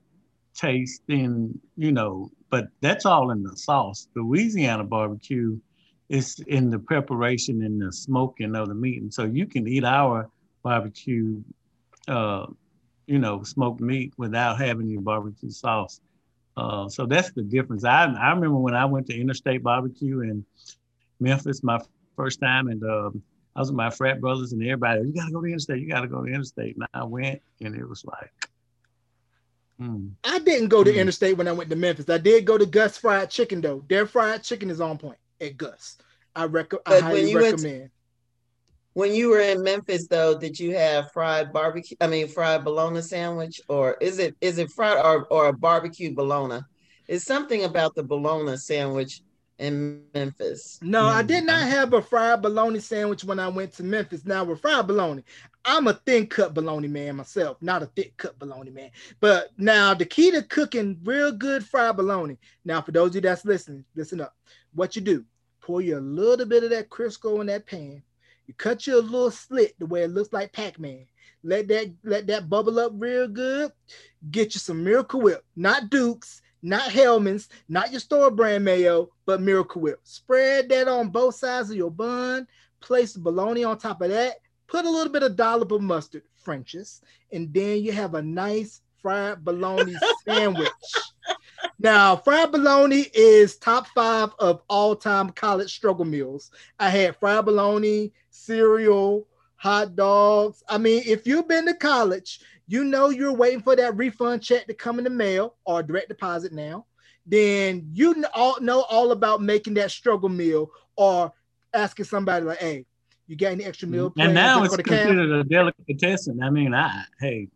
[0.56, 4.08] taste, then you know, but that's all in the sauce.
[4.16, 5.60] Louisiana barbecue
[6.10, 9.84] is in the preparation and the smoking of the meat, and so you can eat
[9.84, 10.30] our
[10.64, 11.42] barbecue,
[12.08, 12.48] uh,
[13.08, 16.02] you know, smoked meat without having your barbecue sauce.
[16.58, 17.84] Uh, so that's the difference.
[17.84, 20.46] I I remember when I went to Interstate Barbecue in
[21.20, 21.80] Memphis, my
[22.16, 23.22] first time, and um,
[23.56, 25.02] I was with my frat brothers and everybody.
[25.08, 25.82] You gotta go to Interstate.
[25.82, 26.76] You gotta go to Interstate.
[26.76, 28.32] And I went, and it was like,
[29.80, 30.08] hmm.
[30.24, 30.98] I didn't go to Mm.
[30.98, 32.10] Interstate when I went to Memphis.
[32.10, 33.84] I did go to Gus Fried Chicken though.
[33.88, 35.98] Their fried chicken is on point at Gus.
[36.36, 37.90] I rec- I But when highly you went to- recommend.
[38.94, 41.98] When you were in Memphis, though, did you have fried barbecue?
[42.00, 46.14] I mean, fried bologna sandwich, or is it is it fried or or a barbecue
[46.16, 46.62] bologna?
[47.08, 49.22] It's something about the bologna sandwich
[49.58, 50.80] in Memphis.
[50.82, 54.26] No, I Mm, did not have a fried bologna sandwich when I went to Memphis.
[54.26, 55.24] Now with fried bologna,
[55.64, 58.92] I'm a thin cut bologna man myself, not a thick cut bologna man.
[59.20, 62.38] But now the key to cooking real good fried bologna.
[62.64, 64.36] Now, for those of you that's listening, listen up.
[64.74, 65.26] What you do,
[65.62, 68.04] pour you a little bit of that Crisco in that pan.
[68.48, 71.08] You cut you a little slit the way it looks like Pac-Man.
[71.44, 73.72] Let that let that bubble up real good.
[74.30, 79.40] Get you some Miracle Whip, not Dukes, not Hellmann's, not your store brand mayo, but
[79.40, 80.00] Miracle Whip.
[80.04, 82.48] Spread that on both sides of your bun.
[82.82, 84.38] Place the bologna on top of that.
[84.68, 87.02] Put a little bit of dollop of mustard, French's,
[87.32, 89.96] and then you have a nice fried bologna
[90.28, 90.70] sandwich.
[91.78, 96.50] Now, fried bologna is top five of all-time college struggle meals.
[96.80, 100.64] I had fried bologna, cereal, hot dogs.
[100.68, 104.68] I mean, if you've been to college, you know you're waiting for that refund check
[104.68, 106.86] to come in the mail or direct deposit now.
[107.26, 111.32] Then you all know all about making that struggle meal or
[111.74, 112.86] asking somebody like, "Hey,
[113.28, 116.42] you got any extra meal?" and now it's the camp?" considered a delicatessen.
[116.42, 117.48] I mean, I hey,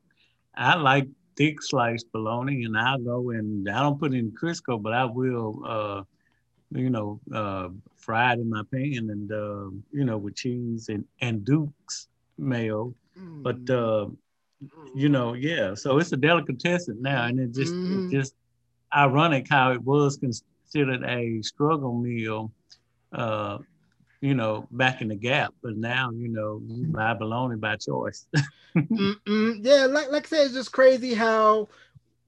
[0.55, 4.93] I like thick sliced bologna, and I'll go and I don't put in Crisco, but
[4.93, 6.03] I will, uh,
[6.71, 11.05] you know, uh, fry it in my pan and uh, you know with cheese and
[11.21, 12.07] and Duke's
[12.37, 12.93] mayo.
[13.41, 13.69] But Mm.
[13.69, 14.07] uh,
[14.93, 15.73] you know, yeah.
[15.75, 17.97] So it's a delicatessen now, and it just Mhm.
[17.97, 18.33] it's just
[18.95, 22.51] ironic how it was considered a struggle meal,
[23.13, 23.59] uh,
[24.21, 25.53] you know, back in the gap.
[25.61, 28.25] But now, you know, you buy bologna by choice.
[29.27, 31.69] Yeah, like like I said, it's just crazy how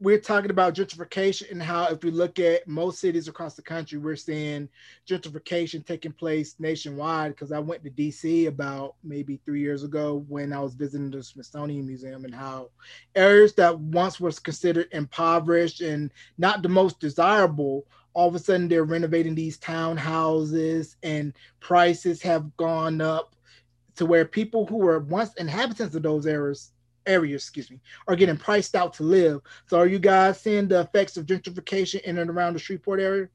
[0.01, 3.99] we're talking about gentrification and how if we look at most cities across the country,
[3.99, 4.67] we're seeing
[5.07, 7.33] gentrification taking place nationwide.
[7.33, 11.21] Because I went to DC about maybe three years ago when I was visiting the
[11.21, 12.71] Smithsonian Museum and how
[13.15, 17.85] areas that once was considered impoverished and not the most desirable,
[18.15, 23.35] all of a sudden they're renovating these townhouses and prices have gone up
[23.97, 26.71] to where people who were once inhabitants of those areas
[27.05, 29.41] areas, excuse me, are getting priced out to live.
[29.67, 33.27] So are you guys seeing the effects of gentrification in and around the Shreveport area?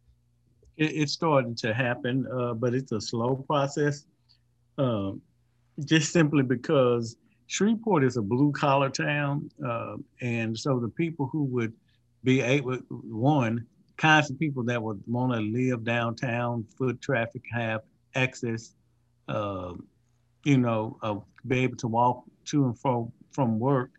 [0.77, 4.05] it, it's starting to happen, uh, but it's a slow process.
[4.79, 5.21] Um,
[5.85, 11.45] just simply because Shreveport is a blue collar town, uh, and so the people who
[11.45, 11.73] would
[12.25, 17.83] be able, one, kinds of people that would want to live downtown, foot traffic have
[18.15, 18.75] access,
[19.29, 19.75] uh,
[20.45, 23.91] you know, uh, be able to walk to and fro from work.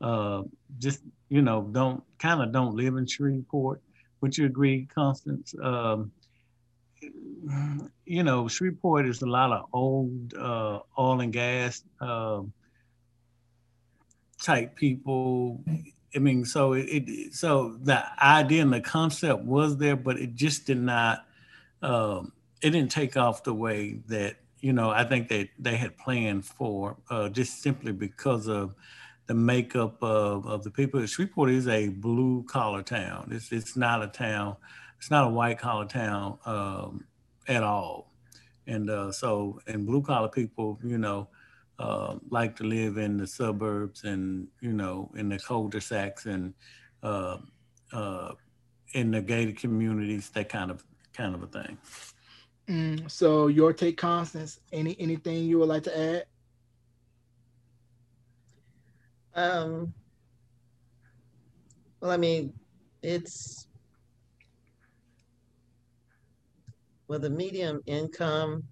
[0.00, 0.42] Uh,
[0.78, 3.80] just you know, don't kind of don't live in Shreveport.
[4.20, 5.54] Would you agree, Constance?
[5.62, 6.10] Um,
[8.04, 12.40] you know, Shreveport is a lot of old uh, oil and gas uh,
[14.42, 15.62] type people.
[16.16, 20.34] I mean, so it, it, so the idea and the concept was there, but it
[20.34, 21.26] just did not.
[21.82, 25.96] Um, it didn't take off the way that you know I think that they had
[25.96, 28.74] planned for, uh, just simply because of
[29.26, 31.04] the makeup of, of the people.
[31.04, 33.28] Shreveport is a blue collar town.
[33.30, 34.56] It's it's not a town.
[34.98, 37.04] It's not a white collar town um,
[37.46, 38.10] at all.
[38.66, 41.28] And uh, so, and blue collar people, you know,
[41.78, 46.52] uh, like to live in the suburbs and you know in the cul-de-sacs and
[47.02, 47.38] uh,
[47.92, 48.32] uh,
[48.94, 51.78] in the gated communities, that kind of kind of a thing.
[52.68, 54.60] Mm, so your take, Constance.
[54.72, 56.24] Any anything you would like to add?
[59.34, 59.94] Um,
[62.00, 62.52] well, I mean,
[63.02, 63.68] it's
[67.06, 68.64] well, the medium income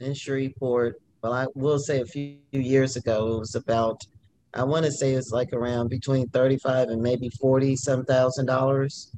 [0.00, 3.98] in Shreveport well, I will say a few years ago, it was about,
[4.52, 9.10] I want to say it's like around between 35 and maybe 40 some thousand dollars.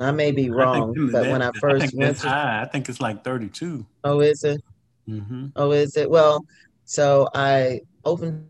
[0.00, 2.62] I may be wrong, but that, when I first I went to, high.
[2.62, 3.84] I think it's like 32.
[4.04, 4.62] oh, is it?
[5.08, 5.48] Mm-hmm.
[5.56, 6.08] Oh, is it?
[6.08, 6.44] Well,
[6.84, 8.46] so I opened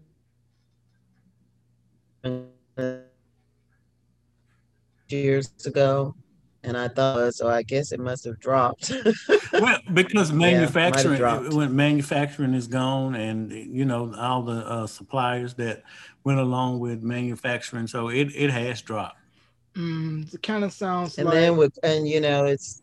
[5.08, 6.14] years ago
[6.62, 8.92] and I thought, so I guess it must have dropped.
[9.52, 15.54] well, because manufacturing, yeah, when manufacturing is gone, and you know all the uh, suppliers
[15.54, 15.82] that
[16.24, 19.16] went along with manufacturing, so it it has dropped.
[19.78, 22.82] Mm, it kind of sounds and like, then with and you know it's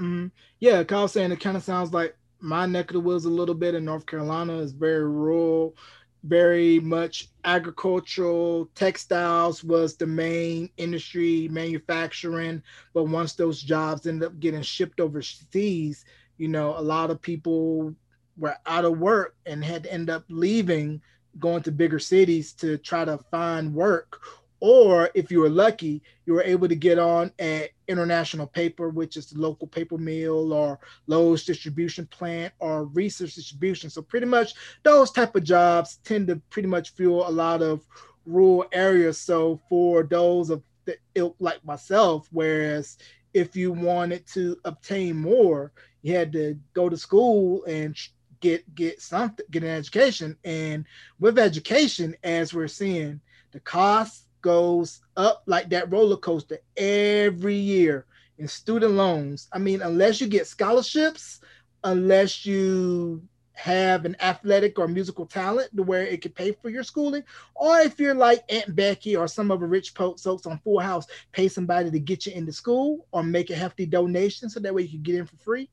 [0.00, 3.30] mm, yeah, Kyle saying it kind of sounds like my neck of the woods a
[3.30, 5.76] little bit in North Carolina is very rural
[6.24, 8.68] very much agricultural.
[8.74, 12.62] Textiles was the main industry manufacturing
[12.92, 16.04] but once those jobs ended up getting shipped overseas
[16.38, 17.94] you know a lot of people
[18.36, 21.00] were out of work and had to end up leaving
[21.38, 24.20] going to bigger cities to try to find work
[24.60, 29.16] or if you were lucky, you were able to get on at International Paper, which
[29.16, 33.88] is the local paper mill or Lowe's distribution plant or research distribution.
[33.88, 37.86] So pretty much those type of jobs tend to pretty much fuel a lot of
[38.26, 39.18] rural areas.
[39.18, 42.98] So for those of the ilk like myself, whereas
[43.34, 47.96] if you wanted to obtain more, you had to go to school and
[48.40, 50.36] get get something, get an education.
[50.44, 50.84] And
[51.20, 53.20] with education, as we're seeing,
[53.52, 58.06] the cost goes up like that roller coaster every year
[58.38, 59.48] in student loans.
[59.52, 61.40] I mean, unless you get scholarships,
[61.84, 63.22] unless you
[63.52, 67.24] have an athletic or musical talent to where it could pay for your schooling,
[67.56, 71.06] or if you're like Aunt Becky or some of the rich folks on Full House,
[71.32, 74.82] pay somebody to get you into school or make a hefty donation so that way
[74.82, 75.68] you can get in for free.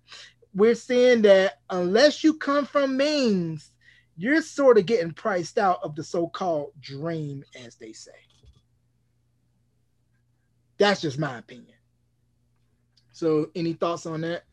[0.56, 3.72] We're seeing that unless you come from means,
[4.18, 8.14] you're sort of getting priced out of the so-called dream, as they say.
[10.78, 11.76] That's just my opinion.
[13.12, 14.44] So, any thoughts on that?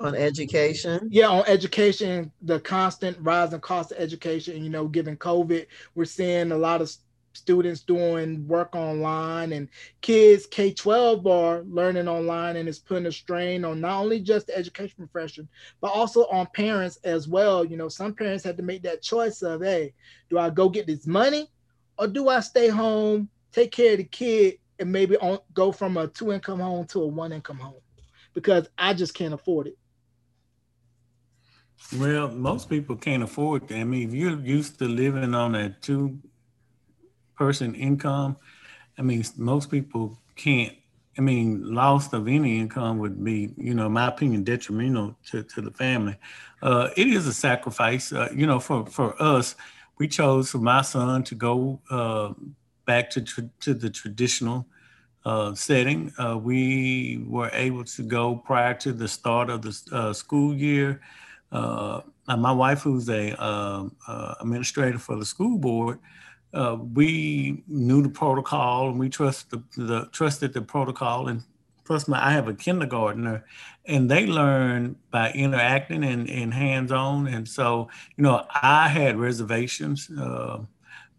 [0.00, 1.08] On education?
[1.12, 4.62] Yeah, on education, the constant rising cost of education.
[4.64, 6.90] You know, given COVID, we're seeing a lot of
[7.34, 9.68] students doing work online and
[10.00, 14.56] kids K-12 are learning online and it's putting a strain on not only just the
[14.56, 15.48] education profession,
[15.80, 17.64] but also on parents as well.
[17.64, 19.94] You know, some parents had to make that choice of, hey,
[20.30, 21.50] do I go get this money
[21.98, 25.96] or do I stay home take care of the kid and maybe on, go from
[25.96, 27.80] a two income home to a one income home
[28.34, 29.78] because I just can't afford it.
[31.96, 33.74] Well, most people can't afford it.
[33.74, 36.18] I mean, if you're used to living on a two
[37.36, 38.36] person income,
[38.98, 40.74] I mean, most people can't.
[41.16, 45.60] I mean, loss of any income would be, you know, my opinion, detrimental to, to
[45.60, 46.16] the family.
[46.60, 48.12] Uh, it is a sacrifice.
[48.12, 49.54] Uh, you know, for, for us,
[49.98, 52.32] we chose for my son to go uh,
[52.84, 53.22] back to,
[53.60, 54.66] to the traditional
[55.24, 56.12] uh, setting.
[56.18, 61.00] Uh, we were able to go prior to the start of the uh, school year.
[61.50, 65.98] Uh, my wife, who's a um, uh, administrator for the school board,
[66.52, 71.28] uh, we knew the protocol and we trust the, the, trusted the protocol.
[71.28, 71.42] And
[71.84, 73.44] plus, my I have a kindergartner,
[73.86, 77.26] and they learn by interacting and, and hands-on.
[77.26, 80.08] And so, you know, I had reservations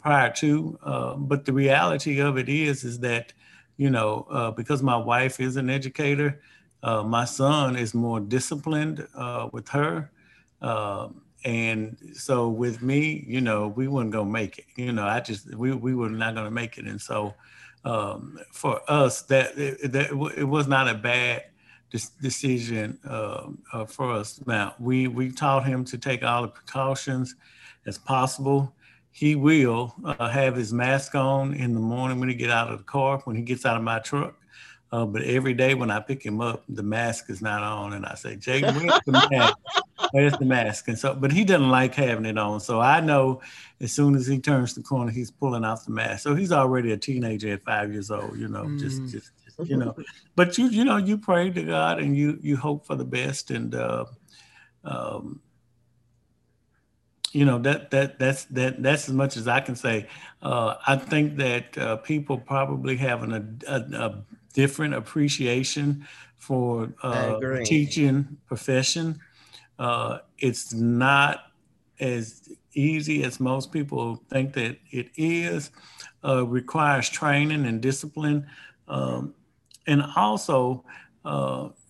[0.06, 0.78] prior to.
[0.91, 3.34] Uh, but the reality of it is, is that,
[3.78, 6.32] you know, uh, because my wife is an educator,
[6.86, 9.93] Uh, my son is more disciplined uh, with her.
[10.62, 11.08] Um,
[11.43, 14.66] and so with me, you know, we weren't gonna make it.
[14.76, 16.86] You know, I just we we were not gonna make it.
[16.86, 17.34] And so
[17.86, 19.56] um, for us, that,
[19.93, 21.43] that it was not a bad
[22.22, 23.43] decision uh,
[23.74, 24.39] uh, for us.
[24.45, 27.36] Now we we taught him to take all the precautions
[27.89, 28.62] as possible.
[29.16, 32.80] He will uh, have his mask on in the morning when he get out of
[32.80, 34.36] the car, when he gets out of my truck.
[34.91, 38.05] Uh, but every day when I pick him up, the mask is not on, and
[38.05, 39.57] I say, "Jake, where's the mask?
[40.11, 42.59] Where's the mask?" And so, but he doesn't like having it on.
[42.59, 43.41] So I know
[43.80, 46.24] as soon as he turns the corner, he's pulling off the mask.
[46.24, 48.38] So he's already a teenager at five years old.
[48.38, 48.78] You know, mm.
[48.78, 49.95] just, just, just, you know.
[50.36, 53.49] But you, you know, you pray to God and you, you hope for the best,
[53.49, 54.05] and uh,
[54.84, 55.39] um,
[57.36, 60.08] you know that that that's that that's as much as I can say.
[60.42, 64.24] Uh, I think that uh, people probably have an, a, a,
[64.54, 66.08] different appreciation
[66.38, 69.20] for uh, teaching profession.
[69.78, 71.52] Uh, it's not
[72.00, 75.72] as easy as most people think that it is.
[76.24, 78.48] Uh, requires training and discipline,
[78.88, 79.36] um,
[79.88, 80.86] and also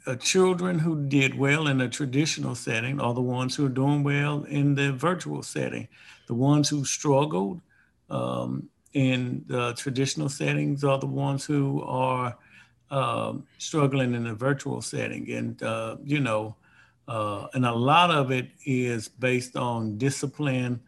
[0.08, 4.03] uh, children who did well in a traditional setting are the ones who are doing
[4.03, 5.88] well in the virtual setting.
[6.28, 7.62] The ones who struggled
[8.10, 12.38] um, in the traditional settings are the ones who are
[12.91, 15.32] um, struggling in the virtual setting.
[15.32, 16.56] And, uh, you know,
[17.08, 20.82] uh, and a lot of it is based on discipline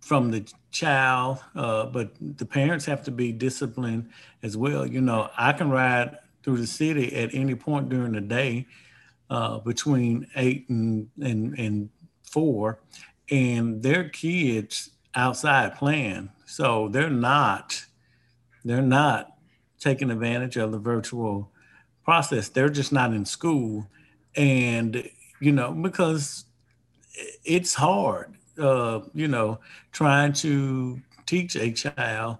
[0.00, 4.10] from the child, uh, but the parents have to be disciplined
[4.42, 4.86] as well.
[4.86, 8.66] You know, I can ride through the city at any point during the day
[9.30, 11.88] uh, between eight and, and, and
[12.22, 12.78] four,
[13.30, 16.28] and their kids outside playing.
[16.44, 17.82] So they're not,
[18.64, 19.32] they're not
[19.80, 21.50] taking advantage of the virtual
[22.04, 22.48] process.
[22.50, 23.86] They're just not in school.
[24.36, 25.08] And,
[25.40, 26.44] you know, because
[27.44, 29.60] it's hard, uh, you know,
[29.92, 32.38] trying to teach a child,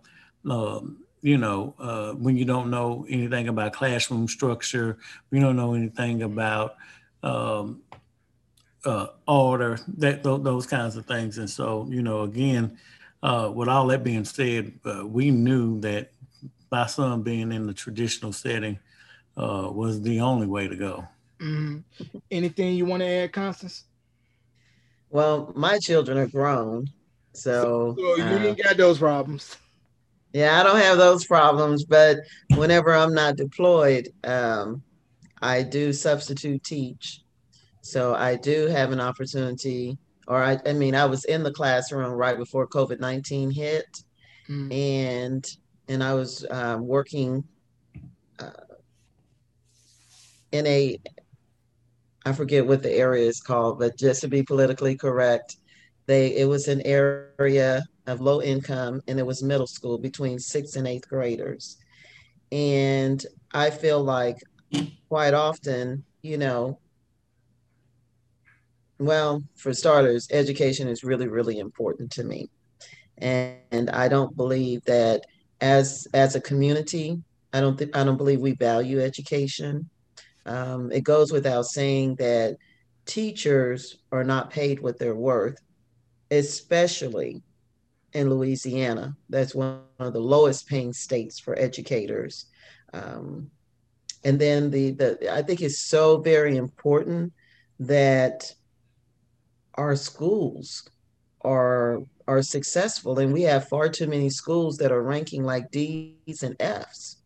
[0.48, 4.98] um, you know, uh, when you don't know anything about classroom structure,
[5.30, 6.74] you don't know anything about
[7.22, 7.80] um,
[8.84, 11.38] uh, order, that those kinds of things.
[11.38, 12.76] And so, you know, again,
[13.22, 16.12] uh, with all that being said, uh, we knew that
[16.70, 18.78] my son being in the traditional setting
[19.38, 21.08] uh, was the only way to go.
[21.40, 22.18] Mm-hmm.
[22.30, 23.84] Anything you want to add, Constance?
[25.08, 26.90] Well, my children are grown,
[27.32, 29.56] so, so, so you uh, ain't got those problems.
[30.34, 32.18] Yeah, I don't have those problems, but
[32.56, 34.82] whenever I'm not deployed, um,
[35.40, 37.20] I do substitute teach.
[37.82, 42.12] So I do have an opportunity, or I, I mean, I was in the classroom
[42.12, 43.86] right before COVID 19 hit.
[44.48, 44.74] Mm.
[44.74, 45.56] And
[45.86, 47.44] and I was um, working
[48.40, 48.50] uh,
[50.50, 50.98] in a,
[52.26, 55.58] I forget what the area is called, but just to be politically correct,
[56.06, 60.76] they it was an area of low income and it was middle school between sixth
[60.76, 61.78] and eighth graders,
[62.52, 64.38] and I feel like
[65.08, 66.78] quite often, you know,
[68.98, 72.50] well, for starters, education is really really important to me,
[73.18, 75.24] and, and I don't believe that
[75.60, 79.88] as as a community, I don't think I don't believe we value education.
[80.46, 82.58] Um, it goes without saying that
[83.06, 85.58] teachers are not paid what they're worth,
[86.30, 87.42] especially
[88.14, 89.16] in Louisiana.
[89.28, 92.46] That's one of the lowest paying states for educators.
[92.92, 93.50] Um,
[94.24, 97.32] and then the the I think it's so very important
[97.80, 98.54] that
[99.74, 100.88] our schools
[101.42, 106.42] are are successful and we have far too many schools that are ranking like D's
[106.42, 107.18] and F's.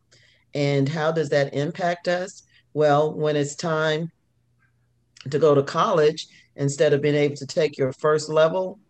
[0.54, 2.42] And how does that impact us?
[2.72, 4.10] Well, when it's time
[5.30, 6.26] to go to college,
[6.56, 8.80] instead of being able to take your first level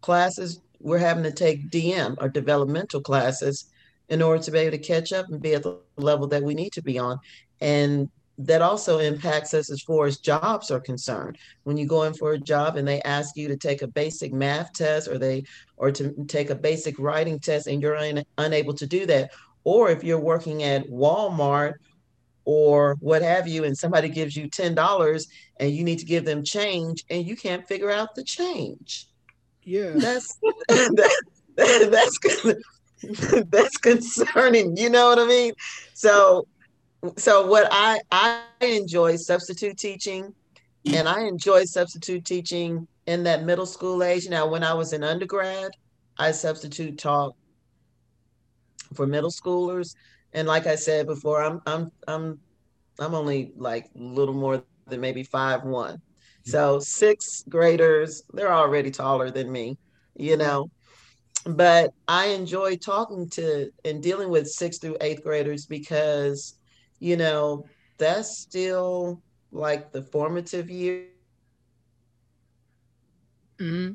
[0.00, 3.70] classes, we're having to take DM or developmental classes
[4.08, 6.54] in order to be able to catch up and be at the level that we
[6.54, 7.18] need to be on.
[7.60, 11.38] And that also impacts us as far as jobs are concerned.
[11.64, 14.32] When you go in for a job and they ask you to take a basic
[14.32, 15.44] math test or they
[15.76, 19.30] or to take a basic writing test and you're un, unable to do that,
[19.64, 21.74] or if you're working at Walmart
[22.44, 25.28] or what have you, and somebody gives you ten dollars
[25.60, 29.06] and you need to give them change and you can't figure out the change.
[29.64, 30.36] Yeah, that's
[30.68, 31.22] that,
[31.56, 32.54] that, that's
[33.50, 34.76] that's concerning.
[34.76, 35.52] You know what I mean?
[35.94, 36.46] So
[37.16, 40.34] so what I I enjoy substitute teaching,
[40.86, 44.28] and I enjoy substitute teaching in that middle school age.
[44.28, 45.72] Now, when I was in undergrad,
[46.18, 47.34] I substitute taught
[48.94, 49.94] for middle schoolers,
[50.32, 52.40] and like I said before, I'm I'm I'm
[52.98, 56.00] I'm only like a little more than maybe five one.
[56.44, 59.78] So sixth graders, they're already taller than me,
[60.14, 60.70] you know.
[61.46, 66.58] But I enjoy talking to and dealing with sixth through eighth graders because,
[67.00, 67.66] you know,
[67.98, 71.06] that's still like the formative year.
[73.58, 73.92] Mm-hmm.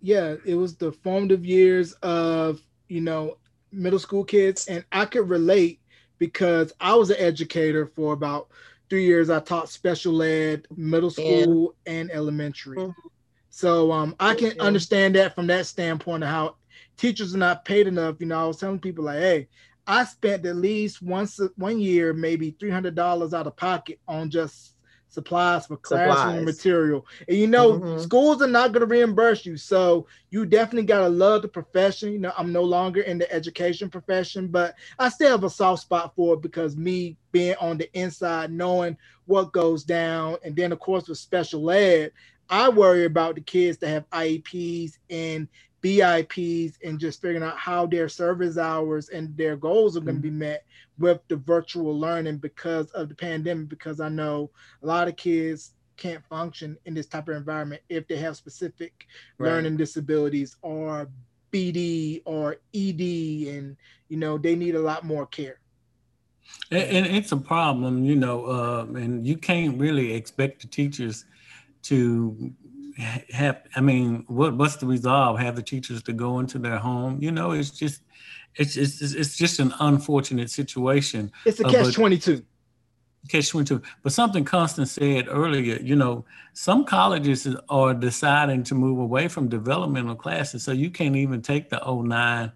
[0.00, 3.38] Yeah, it was the formative years of, you know,
[3.72, 4.66] middle school kids.
[4.68, 5.80] And I could relate
[6.18, 8.48] because I was an educator for about
[8.88, 9.30] three years.
[9.30, 11.92] I taught special ed, middle school, yeah.
[11.92, 12.78] and elementary.
[12.78, 13.08] Mm-hmm.
[13.50, 16.56] So um, I can understand that from that standpoint of how
[16.96, 18.16] teachers are not paid enough.
[18.20, 19.48] You know, I was telling people like, hey,
[19.86, 24.30] I spent at least once one year, maybe three hundred dollars out of pocket on
[24.30, 24.74] just
[25.08, 26.44] supplies for classroom supplies.
[26.44, 27.06] material.
[27.26, 27.98] And you know, mm-hmm.
[28.00, 29.56] schools are not going to reimburse you.
[29.56, 32.12] So you definitely got to love the profession.
[32.12, 35.82] You know, I'm no longer in the education profession, but I still have a soft
[35.82, 38.96] spot for it because me being on the inside, knowing
[39.26, 40.36] what goes down.
[40.44, 42.12] And then, of course, with special ed,
[42.50, 45.48] I worry about the kids that have IEPs and
[45.82, 50.22] BIPs and just figuring out how their service hours and their goals are going to
[50.22, 50.38] be mm-hmm.
[50.40, 50.64] met
[50.98, 53.68] with the virtual learning because of the pandemic.
[53.68, 54.50] Because I know
[54.82, 59.06] a lot of kids can't function in this type of environment if they have specific
[59.38, 59.48] right.
[59.50, 61.08] learning disabilities or
[61.52, 63.76] BD or ED, and
[64.08, 65.60] you know they need a lot more care.
[66.70, 71.26] And, and it's a problem, you know, uh, and you can't really expect the teachers
[71.82, 72.52] to
[73.30, 77.16] have i mean what what's the resolve have the teachers to go into their home
[77.20, 78.02] you know it's just
[78.56, 82.42] it's it's it's just an unfortunate situation it's a catch 22
[83.28, 86.24] catch 22 but something constance said earlier you know
[86.54, 91.68] some colleges are deciding to move away from developmental classes so you can't even take
[91.68, 92.50] the 09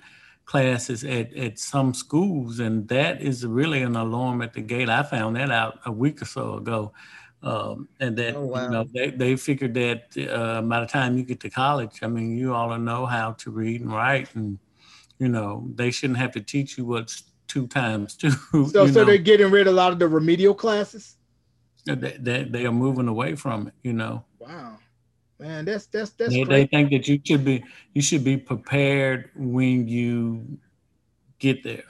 [0.45, 4.89] classes at, at some schools and that is really an alarm at the gate.
[4.89, 6.93] I found that out a week or so ago
[7.43, 8.65] um, and that oh, wow.
[8.65, 12.07] you know they, they figured that uh, by the time you get to college, I
[12.07, 14.59] mean, you all know how to read and write, and
[15.23, 18.31] you know they shouldn't have to teach you what's two times two.
[18.53, 19.05] So, so know.
[19.05, 21.17] they're getting rid of a lot of the remedial classes.
[21.85, 23.75] They, they, they are moving away from it.
[23.85, 24.25] You know.
[24.41, 24.79] Wow,
[25.39, 26.33] man, that's that's that's.
[26.33, 27.65] They, they think that you should be
[27.95, 30.59] you should be prepared when you
[31.39, 31.85] get there.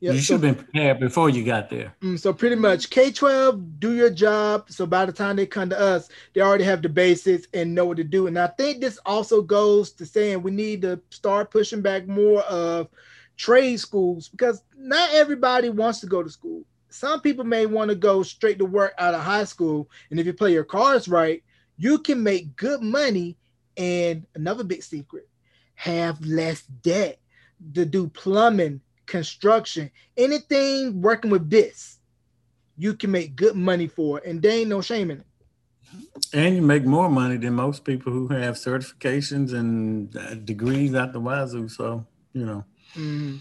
[0.00, 1.94] Yeah, you should so, have been prepared before you got there.
[2.02, 4.70] Mm, so pretty much K 12, do your job.
[4.70, 7.86] So by the time they come to us, they already have the basics and know
[7.86, 8.26] what to do.
[8.26, 12.42] And I think this also goes to saying we need to start pushing back more
[12.42, 12.88] of
[13.36, 16.64] trade schools because not everybody wants to go to school.
[16.90, 19.88] Some people may want to go straight to work out of high school.
[20.10, 21.42] And if you play your cards right,
[21.76, 23.36] you can make good money.
[23.76, 25.28] And another big secret,
[25.74, 27.18] have less debt
[27.74, 31.98] to do plumbing construction, anything working with this,
[32.76, 35.26] you can make good money for it, and there ain't no shame in it.
[36.32, 41.12] And you make more money than most people who have certifications and uh, degrees out
[41.12, 41.68] the wazoo.
[41.68, 42.64] So you know.
[42.94, 43.36] Mm-hmm.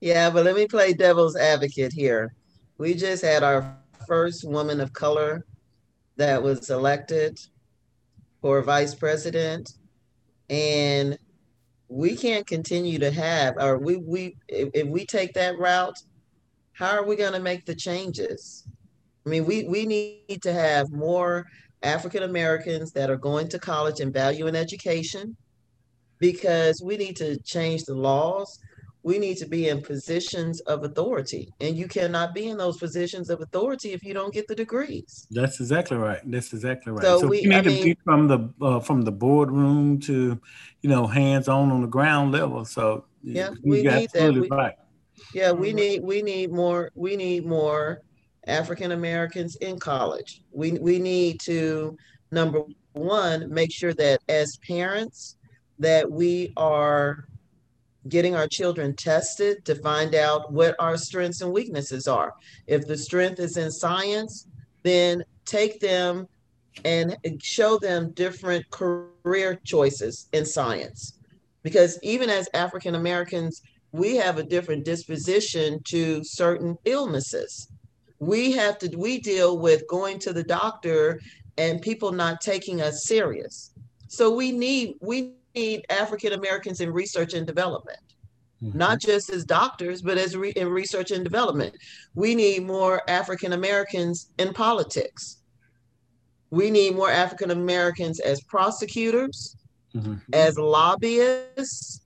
[0.00, 2.34] Yeah, but let me play devil's advocate here.
[2.78, 3.76] We just had our
[4.06, 5.44] first woman of color
[6.16, 7.40] that was elected
[8.40, 9.72] for vice president,
[10.50, 11.18] and
[11.88, 15.98] we can't continue to have, or we we if, if we take that route,
[16.72, 18.66] how are we going to make the changes?
[19.26, 21.46] I mean, we we need to have more
[21.82, 25.36] African Americans that are going to college and valuing education
[26.18, 28.58] because we need to change the laws
[29.04, 31.52] we need to be in positions of authority.
[31.60, 35.28] And you cannot be in those positions of authority if you don't get the degrees.
[35.30, 36.20] That's exactly right.
[36.24, 37.02] That's exactly right.
[37.02, 40.40] So, so we, need I to mean, be from the uh, from the boardroom to
[40.80, 42.64] you know hands on on the ground level.
[42.64, 44.32] So yeah we need that.
[44.34, 44.74] we, right.
[45.32, 48.02] yeah we need we need more we need more
[48.46, 50.42] african americans in college.
[50.50, 51.96] We we need to
[52.30, 52.62] number
[52.92, 55.36] one make sure that as parents
[55.78, 57.28] that we are
[58.08, 62.34] getting our children tested to find out what our strengths and weaknesses are.
[62.66, 64.46] If the strength is in science,
[64.82, 66.28] then take them
[66.84, 71.18] and show them different career choices in science.
[71.62, 73.62] Because even as African Americans,
[73.92, 77.68] we have a different disposition to certain illnesses.
[78.18, 81.20] We have to, we deal with going to the doctor
[81.56, 83.70] and people not taking us serious.
[84.08, 88.00] So we need, we need African Americans in research and development,
[88.62, 88.76] mm-hmm.
[88.76, 91.76] not just as doctors, but as re- in research and development.
[92.14, 95.38] We need more African Americans in politics.
[96.50, 99.56] We need more African Americans as prosecutors,
[99.94, 100.16] mm-hmm.
[100.32, 102.02] as lobbyists,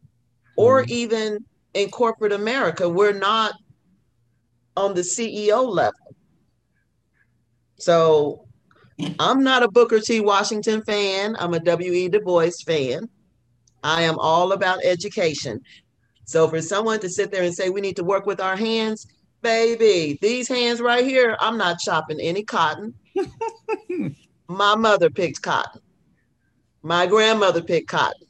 [0.57, 0.93] or mm-hmm.
[0.93, 1.45] even
[1.75, 2.89] in corporate America.
[2.89, 3.55] We're not
[4.77, 6.15] on the CEO level.
[7.79, 8.47] So
[9.19, 10.20] I'm not a Booker T.
[10.20, 11.37] Washington fan.
[11.39, 12.09] I'm a W.E.
[12.09, 13.09] Du Bois fan.
[13.82, 15.60] I am all about education.
[16.24, 19.06] So for someone to sit there and say we need to work with our hands,
[19.40, 22.94] baby, these hands right here, I'm not chopping any cotton.
[24.48, 25.80] My mother picked cotton.
[26.82, 28.26] My grandmother picked cotton.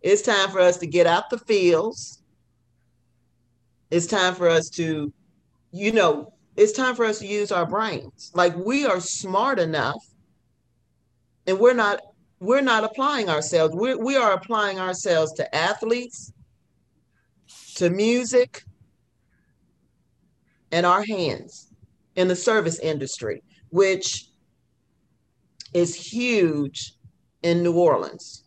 [0.00, 2.22] It's time for us to get out the fields.
[3.90, 5.12] It's time for us to,
[5.72, 8.30] you know, it's time for us to use our brains.
[8.34, 10.04] Like we are smart enough
[11.46, 12.00] and we're not
[12.40, 13.74] we're not applying ourselves.
[13.74, 16.32] we we are applying ourselves to athletes,
[17.76, 18.62] to music,
[20.70, 21.68] and our hands
[22.16, 24.28] in the service industry, which
[25.74, 26.94] is huge
[27.42, 28.44] in New Orleans.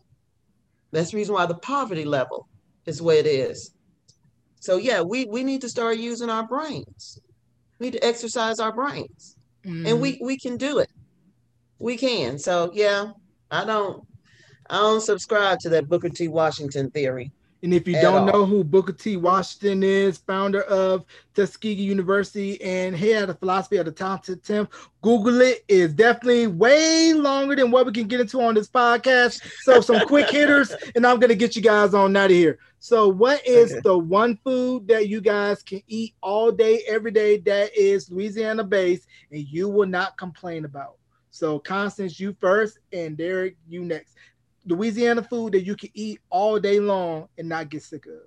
[0.90, 2.48] That's the reason why the poverty level
[2.86, 3.72] is the way it is.
[4.60, 7.20] So yeah, we we need to start using our brains.
[7.78, 9.36] We need to exercise our brains.
[9.64, 9.88] Mm.
[9.88, 10.90] And we we can do it.
[11.78, 12.38] We can.
[12.38, 13.12] So yeah,
[13.52, 14.04] I don't
[14.70, 16.28] I don't subscribe to that Booker T.
[16.28, 17.30] Washington theory.
[17.62, 18.32] And if you don't all.
[18.38, 19.16] know who Booker T.
[19.16, 21.04] Washington is, founder of
[21.34, 24.70] Tuskegee University, and he had a philosophy of the talented tenth,
[25.00, 25.64] Google it.
[25.68, 29.42] Is definitely way longer than what we can get into on this podcast.
[29.60, 32.58] So some quick hitters, and I'm gonna get you guys on out of here.
[32.80, 33.80] So, what is okay.
[33.84, 38.64] the one food that you guys can eat all day, every day that is Louisiana
[38.64, 40.96] based, and you will not complain about?
[41.32, 44.16] So, Constance, you first, and Derek, you next.
[44.66, 48.20] Louisiana food that you can eat all day long and not get sick of?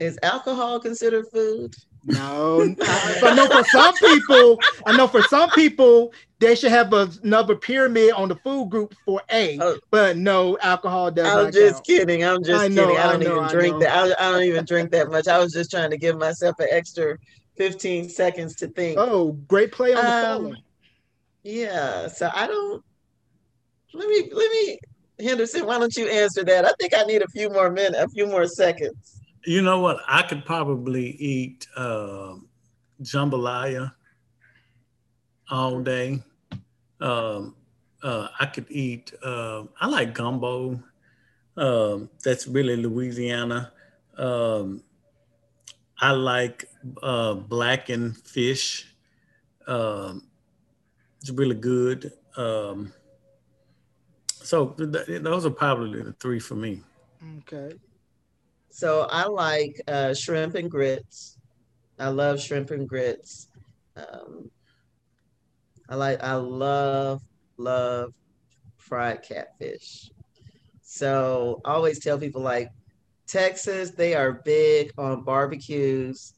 [0.00, 1.74] Is alcohol considered food?
[2.04, 7.10] No, I, know for some people, I know for some people they should have a,
[7.22, 9.58] another pyramid on the food group for A.
[9.60, 11.26] Oh, but no, alcohol does.
[11.26, 11.86] I'm just count.
[11.86, 12.24] kidding.
[12.24, 12.98] I'm just I know, kidding.
[12.98, 14.20] I don't I know, even drink that.
[14.20, 15.26] I don't even drink that much.
[15.26, 17.18] I was just trying to give myself an extra
[17.58, 18.98] 15 seconds to think.
[18.98, 20.62] Oh, great play on um, the phone.
[21.42, 22.08] Yeah.
[22.08, 22.82] So I don't
[23.94, 24.78] let me let me
[25.20, 26.64] Henderson, why don't you answer that?
[26.64, 29.20] I think I need a few more minutes, a few more seconds.
[29.44, 30.00] You know what?
[30.06, 32.34] I could probably eat uh,
[33.02, 33.92] jambalaya
[35.50, 36.22] all day.
[37.00, 37.56] Um,
[38.02, 39.12] uh, I could eat.
[39.22, 40.80] Uh, I like gumbo.
[41.56, 43.72] Um, that's really Louisiana.
[44.16, 44.82] Um,
[46.00, 46.67] I like
[47.02, 48.94] uh, blackened fish.
[49.66, 50.28] Um,
[51.20, 52.12] it's really good.
[52.36, 52.92] Um,
[54.28, 56.82] so th- those are probably the three for me.
[57.38, 57.74] Okay.
[58.70, 61.36] So I like uh, shrimp and grits.
[61.98, 63.48] I love shrimp and grits.
[63.96, 64.50] Um,
[65.88, 66.22] I like.
[66.22, 67.22] I love
[67.56, 68.12] love
[68.76, 70.10] fried catfish.
[70.82, 72.70] So I always tell people like
[73.26, 76.34] Texas, they are big on barbecues.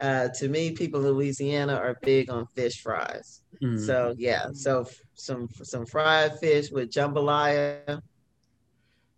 [0.00, 3.42] Uh, to me, people in Louisiana are big on fish fries.
[3.62, 3.84] Mm.
[3.84, 8.02] So yeah, so some some fried fish with jambalaya.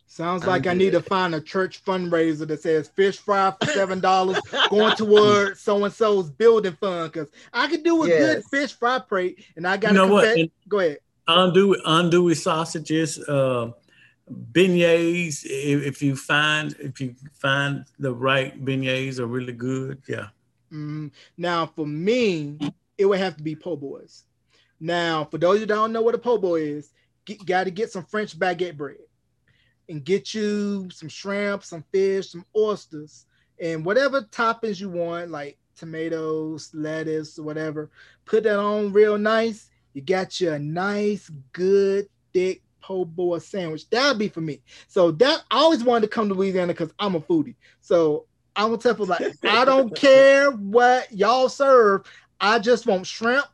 [0.06, 0.70] Sounds I'm like good.
[0.70, 4.38] I need to find a church fundraiser that says fish fry for seven dollars
[4.70, 8.18] going toward so and so's building fund because I could do a yes.
[8.18, 10.38] good fish fry plate and I got you know what?
[10.68, 10.98] Go ahead.
[11.28, 13.18] Andouille andouille sausages.
[13.18, 13.72] Uh,
[14.52, 20.26] beignets if, if, you find if you find the right beignets are really good yeah
[20.76, 22.58] mm, now for me
[22.98, 24.24] it would have to be po' boys
[24.80, 26.92] now for those who don't know what a po' boy is
[27.44, 28.96] got to get some french baguette bread
[29.88, 33.26] and get you some shrimp some fish some oysters
[33.60, 37.90] and whatever toppings you want like tomatoes lettuce whatever
[38.24, 43.88] put that on real nice you got you a nice good thick po' boy sandwich.
[43.90, 44.60] That'd be for me.
[44.88, 47.56] So that I always wanted to come to Louisiana because I'm a foodie.
[47.80, 48.26] So
[48.56, 52.02] I'm gonna tell people like I don't care what y'all serve.
[52.40, 53.46] I just want shrimp,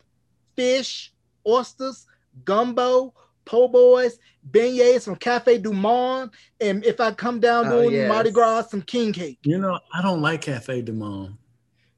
[0.56, 1.12] fish,
[1.46, 2.06] oysters,
[2.44, 3.12] gumbo,
[3.44, 4.18] po' boys,
[4.50, 6.30] beignets from Cafe Du Monde,
[6.60, 8.08] and if I come down oh, doing yes.
[8.08, 9.38] Mardi Gras, some king cake.
[9.42, 11.36] You know, I don't like Cafe Du Monde.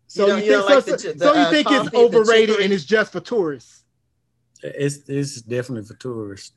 [0.06, 2.72] So you, you think, so, like the, the, so you uh, think it's overrated and
[2.72, 3.84] it's just for tourists?
[4.62, 6.52] It's it's definitely for tourists.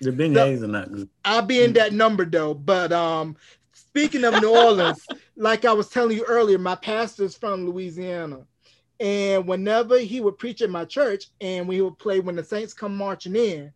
[0.00, 1.08] The beignets are not good.
[1.24, 2.54] I'll be in that number though.
[2.54, 3.36] But um,
[3.78, 5.06] speaking of New Orleans,
[5.36, 8.40] like I was telling you earlier, my pastor's from Louisiana.
[9.00, 12.74] And whenever he would preach at my church and we would play when the Saints
[12.74, 13.72] come marching in,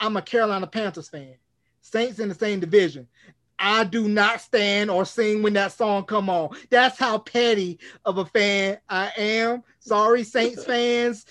[0.00, 1.34] I'm a Carolina Panthers fan.
[1.80, 3.08] Saints in the same division.
[3.58, 6.50] I do not stand or sing when that song come on.
[6.70, 9.64] That's how petty of a fan I am.
[9.80, 11.26] Sorry, Saints fans.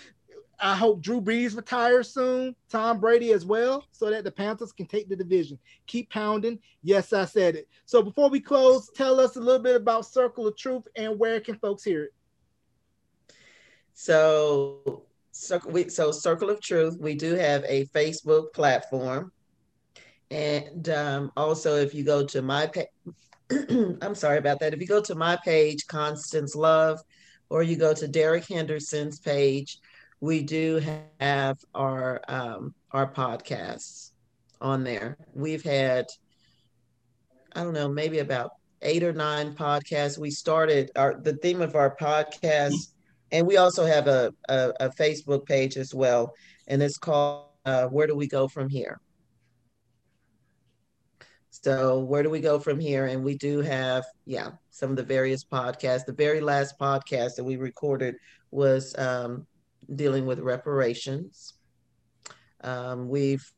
[0.59, 4.87] I hope Drew Brees retires soon, Tom Brady as well, so that the Panthers can
[4.87, 5.59] take the division.
[5.85, 6.59] Keep pounding.
[6.81, 7.67] Yes, I said it.
[7.85, 11.39] So before we close, tell us a little bit about Circle of Truth and where
[11.39, 12.13] can folks hear it.
[13.93, 19.31] So, circle we, so Circle of Truth, we do have a Facebook platform,
[20.31, 22.87] and um, also if you go to my page,
[24.01, 24.73] I'm sorry about that.
[24.73, 26.99] If you go to my page, Constance Love,
[27.49, 29.79] or you go to Derek Henderson's page
[30.19, 30.81] we do
[31.19, 34.11] have our um, our podcasts
[34.61, 35.17] on there.
[35.33, 36.05] We've had,
[37.55, 40.17] I don't know, maybe about eight or nine podcasts.
[40.17, 42.93] We started our the theme of our podcast,
[43.31, 46.33] and we also have a, a, a Facebook page as well,
[46.67, 48.99] and it's called uh, "Where Do We Go From Here."
[51.63, 53.07] So where do we go from here?
[53.07, 56.05] And we do have, yeah, some of the various podcasts.
[56.05, 58.15] The very last podcast that we recorded
[58.51, 59.47] was um,
[59.93, 61.53] dealing with reparations.
[62.61, 63.51] Um, we've,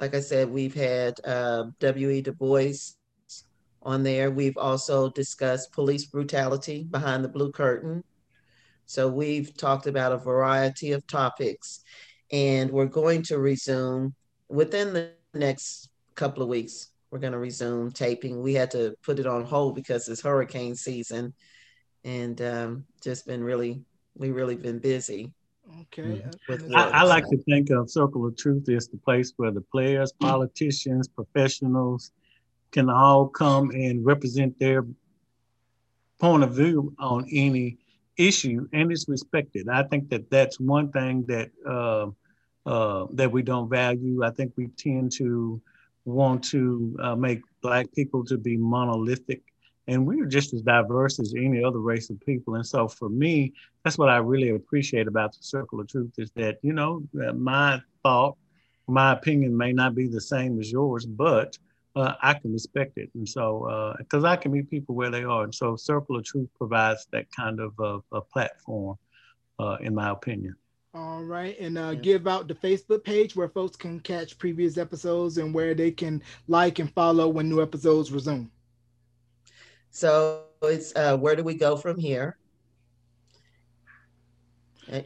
[0.00, 2.22] like I said, we've had uh, W.E.
[2.22, 2.94] Du Bois
[3.82, 4.30] on there.
[4.30, 8.02] We've also discussed police brutality behind the blue curtain.
[8.86, 11.80] So we've talked about a variety of topics,
[12.30, 14.14] and we're going to resume
[14.48, 16.90] within the next couple of weeks.
[17.10, 18.42] We're going to resume taping.
[18.42, 21.34] We had to put it on hold because it's hurricane season,
[22.04, 23.82] and um, just been really
[24.16, 25.32] we really been busy.
[25.80, 26.22] Okay.
[26.48, 26.76] Mm-hmm.
[26.76, 30.12] I, I, like to think of Circle of Truth as the place where the players,
[30.12, 32.12] politicians, professionals
[32.70, 34.84] can all come and represent their
[36.20, 37.78] point of view on any
[38.16, 39.68] issue, and it's respected.
[39.68, 42.10] I think that that's one thing that uh,
[42.68, 44.24] uh, that we don't value.
[44.24, 45.60] I think we tend to
[46.04, 49.42] want to uh, make Black people to be monolithic
[49.88, 52.56] and we're just as diverse as any other race of people.
[52.56, 53.52] And so for me,
[53.84, 57.80] that's what I really appreciate about the Circle of Truth is that, you know, my
[58.02, 58.36] thought,
[58.88, 61.56] my opinion may not be the same as yours, but
[61.94, 63.10] uh, I can respect it.
[63.14, 65.44] And so, because uh, I can meet people where they are.
[65.44, 68.98] And so Circle of Truth provides that kind of uh, a platform,
[69.58, 70.56] uh, in my opinion.
[70.94, 71.58] All right.
[71.60, 75.74] And uh, give out the Facebook page where folks can catch previous episodes and where
[75.74, 78.50] they can like and follow when new episodes resume.
[79.90, 82.36] So it's uh, where do we go from here?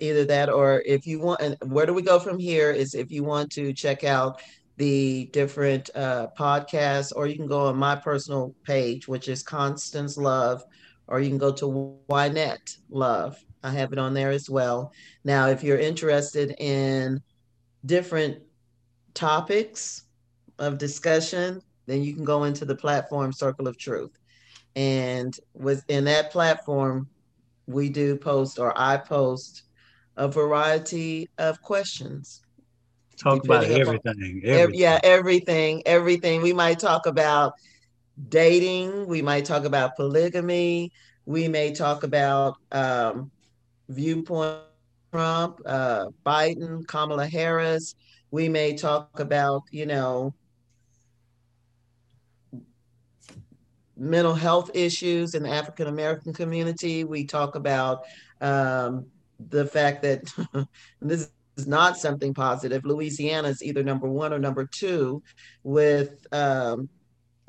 [0.01, 3.11] Either that or if you want, and where do we go from here is if
[3.11, 4.43] you want to check out
[4.77, 10.17] the different uh, podcasts, or you can go on my personal page, which is Constance
[10.17, 10.63] Love,
[11.07, 13.43] or you can go to Wynette Love.
[13.63, 14.93] I have it on there as well.
[15.25, 17.21] Now, if you're interested in
[17.85, 18.39] different
[19.13, 20.05] topics
[20.59, 24.20] of discussion, then you can go into the platform Circle of Truth.
[24.77, 27.09] And within that platform,
[27.67, 29.63] we do post or I post
[30.17, 32.43] a variety of questions.
[33.19, 34.81] Talk about everything, everything.
[34.81, 36.43] Yeah, everything, everything.
[36.43, 37.53] We might talk about
[38.29, 39.07] dating.
[39.07, 40.91] We might talk about polygamy.
[41.27, 43.31] We may talk about um,
[43.89, 44.61] viewpoint
[45.13, 47.95] Trump, uh, Biden, Kamala Harris.
[48.31, 50.35] We may talk about, you know,
[54.01, 57.05] mental health issues in the African American community.
[57.05, 58.05] We talk about
[58.41, 59.07] um,
[59.49, 60.33] the fact that
[61.03, 62.85] this is not something positive.
[62.85, 65.23] Louisiana is either number one or number two
[65.63, 66.89] with um,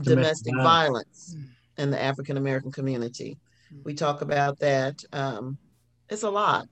[0.01, 1.37] domestic, violence
[1.77, 3.37] in the African American community.
[3.83, 5.01] We talk about that.
[5.13, 5.57] Um,
[6.09, 6.67] it's a lot.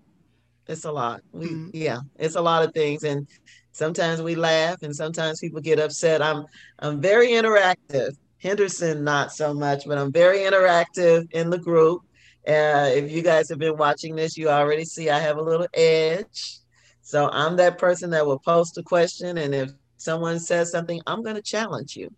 [0.68, 1.22] It's a lot.
[1.32, 1.70] We mm-hmm.
[1.74, 3.28] yeah, it's a lot of things, and
[3.72, 6.22] sometimes we laugh, and sometimes people get upset.
[6.22, 6.46] I'm
[6.80, 12.02] I'm very interactive Henderson, not so much, but I'm very interactive in the group.
[12.48, 15.68] Uh, if you guys have been watching this, you already see I have a little
[15.74, 16.60] edge.
[17.02, 21.24] So I'm that person that will post a question, and if someone says something, I'm
[21.24, 22.10] going to challenge you.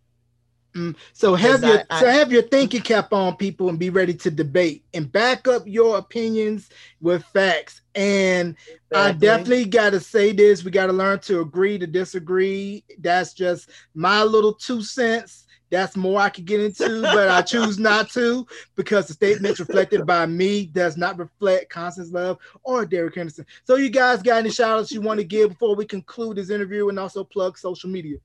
[0.75, 4.13] Mm, so have your I, so have your thinking cap on, people, and be ready
[4.13, 6.69] to debate and back up your opinions
[7.01, 7.81] with facts.
[7.93, 8.97] And exactly.
[8.97, 12.85] I definitely got to say this: we got to learn to agree to disagree.
[12.99, 15.40] That's just my little two cents.
[15.71, 18.45] That's more I could get into, but I choose not to
[18.75, 23.45] because the statements reflected by me does not reflect Constance Love or Derek Henderson.
[23.63, 26.49] So, you guys got any shout outs you want to give before we conclude this
[26.49, 28.17] interview and also plug social media?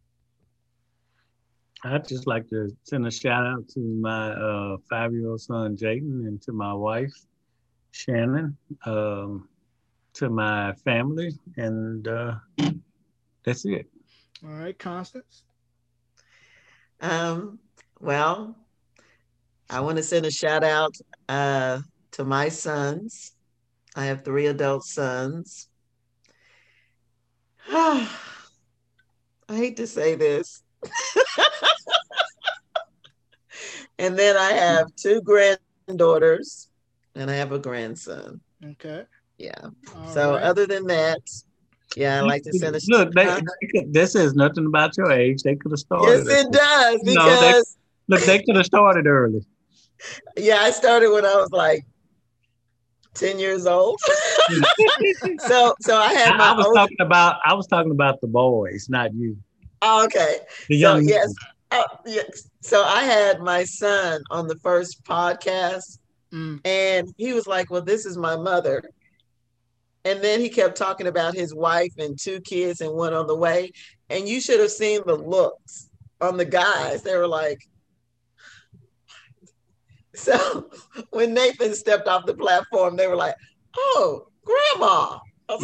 [1.85, 5.77] I'd just like to send a shout out to my uh, five year old son,
[5.77, 7.15] Jayden, and to my wife,
[7.93, 9.49] Shannon, um,
[10.15, 12.35] to my family, and uh,
[13.45, 13.87] that's it.
[14.45, 15.45] All right, Constance.
[17.01, 17.59] Um,
[18.01, 18.57] well,
[19.69, 20.95] I want to send a shout out
[21.29, 21.81] uh,
[22.13, 23.33] to my sons.
[23.95, 25.69] I have three adult sons.
[27.69, 28.09] I
[29.49, 30.63] hate to say this.
[33.99, 36.69] and then I have two granddaughters
[37.15, 38.41] and I have a grandson.
[38.65, 39.05] Okay.
[39.39, 39.53] Yeah.
[39.63, 40.43] All so right.
[40.43, 41.21] other than that,
[41.97, 45.11] yeah, I like to send a Look, they, they could, this says nothing about your
[45.11, 45.43] age.
[45.43, 46.27] They could have started.
[46.27, 47.77] Yes, it does No, they- because
[48.09, 49.45] Look, they could have started early.
[50.37, 51.85] yeah, I started when I was like
[53.15, 53.99] 10 years old.
[55.41, 57.37] so so I had my I was old- talking about.
[57.45, 59.37] I was talking about the boys, not you.
[59.83, 60.39] oh, okay.
[60.69, 61.09] The So young.
[61.09, 61.33] yes.
[61.73, 62.49] Oh, yes.
[62.63, 65.99] So I had my son on the first podcast
[66.33, 66.61] Mm.
[66.67, 68.83] and he was like, Well, this is my mother.
[70.07, 73.35] And then he kept talking about his wife and two kids and one on the
[73.35, 73.73] way.
[74.09, 77.03] And you should have seen the looks on the guys.
[77.03, 77.59] They were like,
[80.15, 80.71] so
[81.11, 83.35] when Nathan stepped off the platform, they were like,
[83.77, 85.19] Oh, grandma.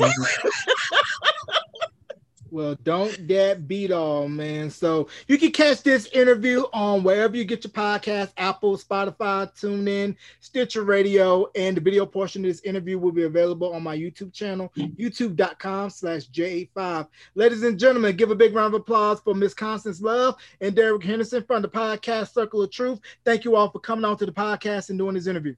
[2.52, 4.70] I was like, Well, don't that beat all, man.
[4.70, 10.16] So you can catch this interview on wherever you get your podcast, Apple, Spotify, TuneIn,
[10.40, 14.32] Stitcher Radio, and the video portion of this interview will be available on my YouTube
[14.32, 17.08] channel, youtube.com slash J85.
[17.34, 21.02] Ladies and gentlemen, give a big round of applause for Miss Constance Love and Derek
[21.02, 23.00] Henderson from the podcast Circle of Truth.
[23.24, 25.54] Thank you all for coming on to the podcast and doing this interview.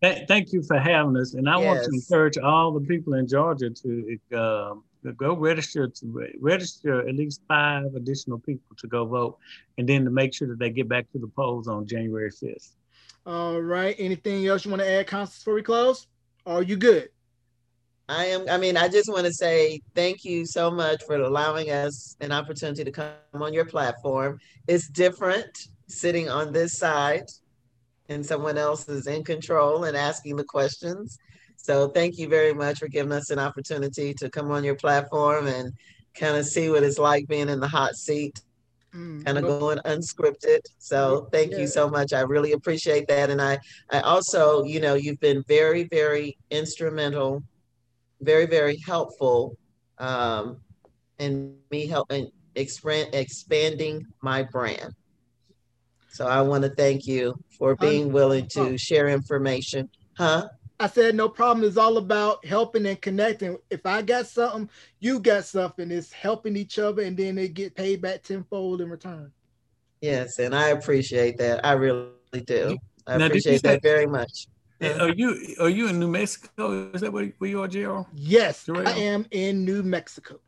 [0.00, 3.70] Thank you for having us, and I want to encourage all the people in Georgia
[3.70, 9.38] to um, to go register to register at least five additional people to go vote,
[9.76, 12.74] and then to make sure that they get back to the polls on January fifth.
[13.26, 13.94] All right.
[13.98, 16.06] Anything else you want to add, Constance, before we close?
[16.46, 17.10] Are you good?
[18.08, 21.70] I am, I mean, I just want to say thank you so much for allowing
[21.70, 24.40] us an opportunity to come on your platform.
[24.66, 27.26] It's different sitting on this side
[28.08, 31.18] and someone else is in control and asking the questions.
[31.60, 35.48] So thank you very much for giving us an opportunity to come on your platform
[35.48, 35.72] and
[36.14, 38.40] kind of see what it's like being in the hot seat,
[38.94, 40.60] Mm, kind of going unscripted.
[40.78, 41.58] So thank Yeah.
[41.58, 42.14] you so much.
[42.14, 43.28] I really appreciate that.
[43.28, 43.58] And I,
[43.90, 47.42] I also, you know, you've been very, very instrumental,
[48.22, 49.58] very, very helpful
[49.98, 50.60] um,
[51.18, 54.94] in me helping expand, expanding my brand.
[56.08, 59.90] So I want to thank you for being willing to share information.
[60.16, 60.48] Huh?
[60.80, 61.66] I said no problem.
[61.66, 63.58] It's all about helping and connecting.
[63.68, 65.90] If I got something, you got something.
[65.90, 69.32] It's helping each other, and then they get paid back tenfold in return.
[70.00, 71.64] Yes, and I appreciate that.
[71.66, 72.10] I really
[72.46, 72.78] do.
[73.06, 74.46] I Now, did you appreciate say- that very much.
[74.80, 76.88] Are you are you in New Mexico?
[76.94, 78.06] Is that where, where you are, Gerald?
[78.14, 78.86] Yes, Terrell?
[78.86, 80.38] I am in New Mexico.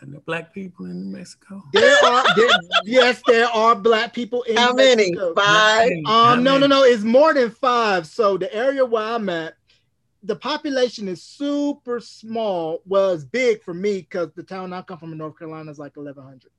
[0.00, 1.62] And the black people in Mexico.
[1.72, 2.48] There are there,
[2.84, 5.10] yes, there are black people in How New many?
[5.10, 5.34] Mexico.
[5.34, 5.90] Five?
[6.06, 6.68] Um, no, no, many?
[6.68, 6.82] no.
[6.84, 8.06] It's more than five.
[8.06, 9.54] So the area where I'm at,
[10.22, 12.82] the population is super small.
[12.86, 15.78] Well, it's big for me because the town I come from in North Carolina is
[15.78, 16.50] like 1,100.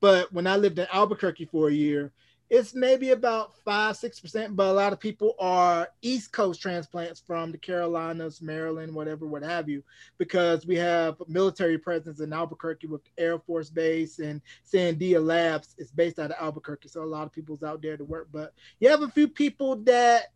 [0.00, 2.12] But when I lived in Albuquerque for a year,
[2.52, 4.54] it's maybe about five, six percent.
[4.54, 9.42] But a lot of people are East Coast transplants from the Carolinas, Maryland, whatever, what
[9.42, 9.82] have you,
[10.18, 15.74] because we have military presence in Albuquerque with Air Force Base and Sandia Labs.
[15.78, 18.28] It's based out of Albuquerque, so a lot of people's out there to work.
[18.30, 20.26] But you have a few people that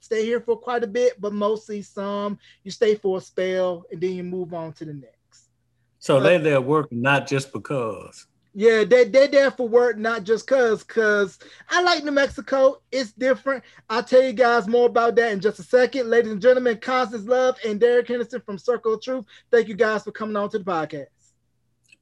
[0.00, 4.00] stay here for quite a bit, but mostly some you stay for a spell and
[4.00, 5.50] then you move on to the next.
[5.98, 8.26] So they're there working not just because.
[8.58, 10.82] Yeah, they they're there for work, not just cause.
[10.82, 11.38] Cause
[11.70, 12.82] I like New Mexico.
[12.90, 13.62] It's different.
[13.88, 16.10] I'll tell you guys more about that in just a second.
[16.10, 19.26] Ladies and gentlemen, Constance Love and Derek Henderson from Circle of Truth.
[19.52, 21.06] Thank you guys for coming on to the podcast.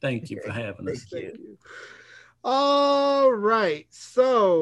[0.00, 1.04] Thank you for having us.
[1.12, 1.58] Thank you.
[2.42, 3.86] All right.
[3.90, 4.54] So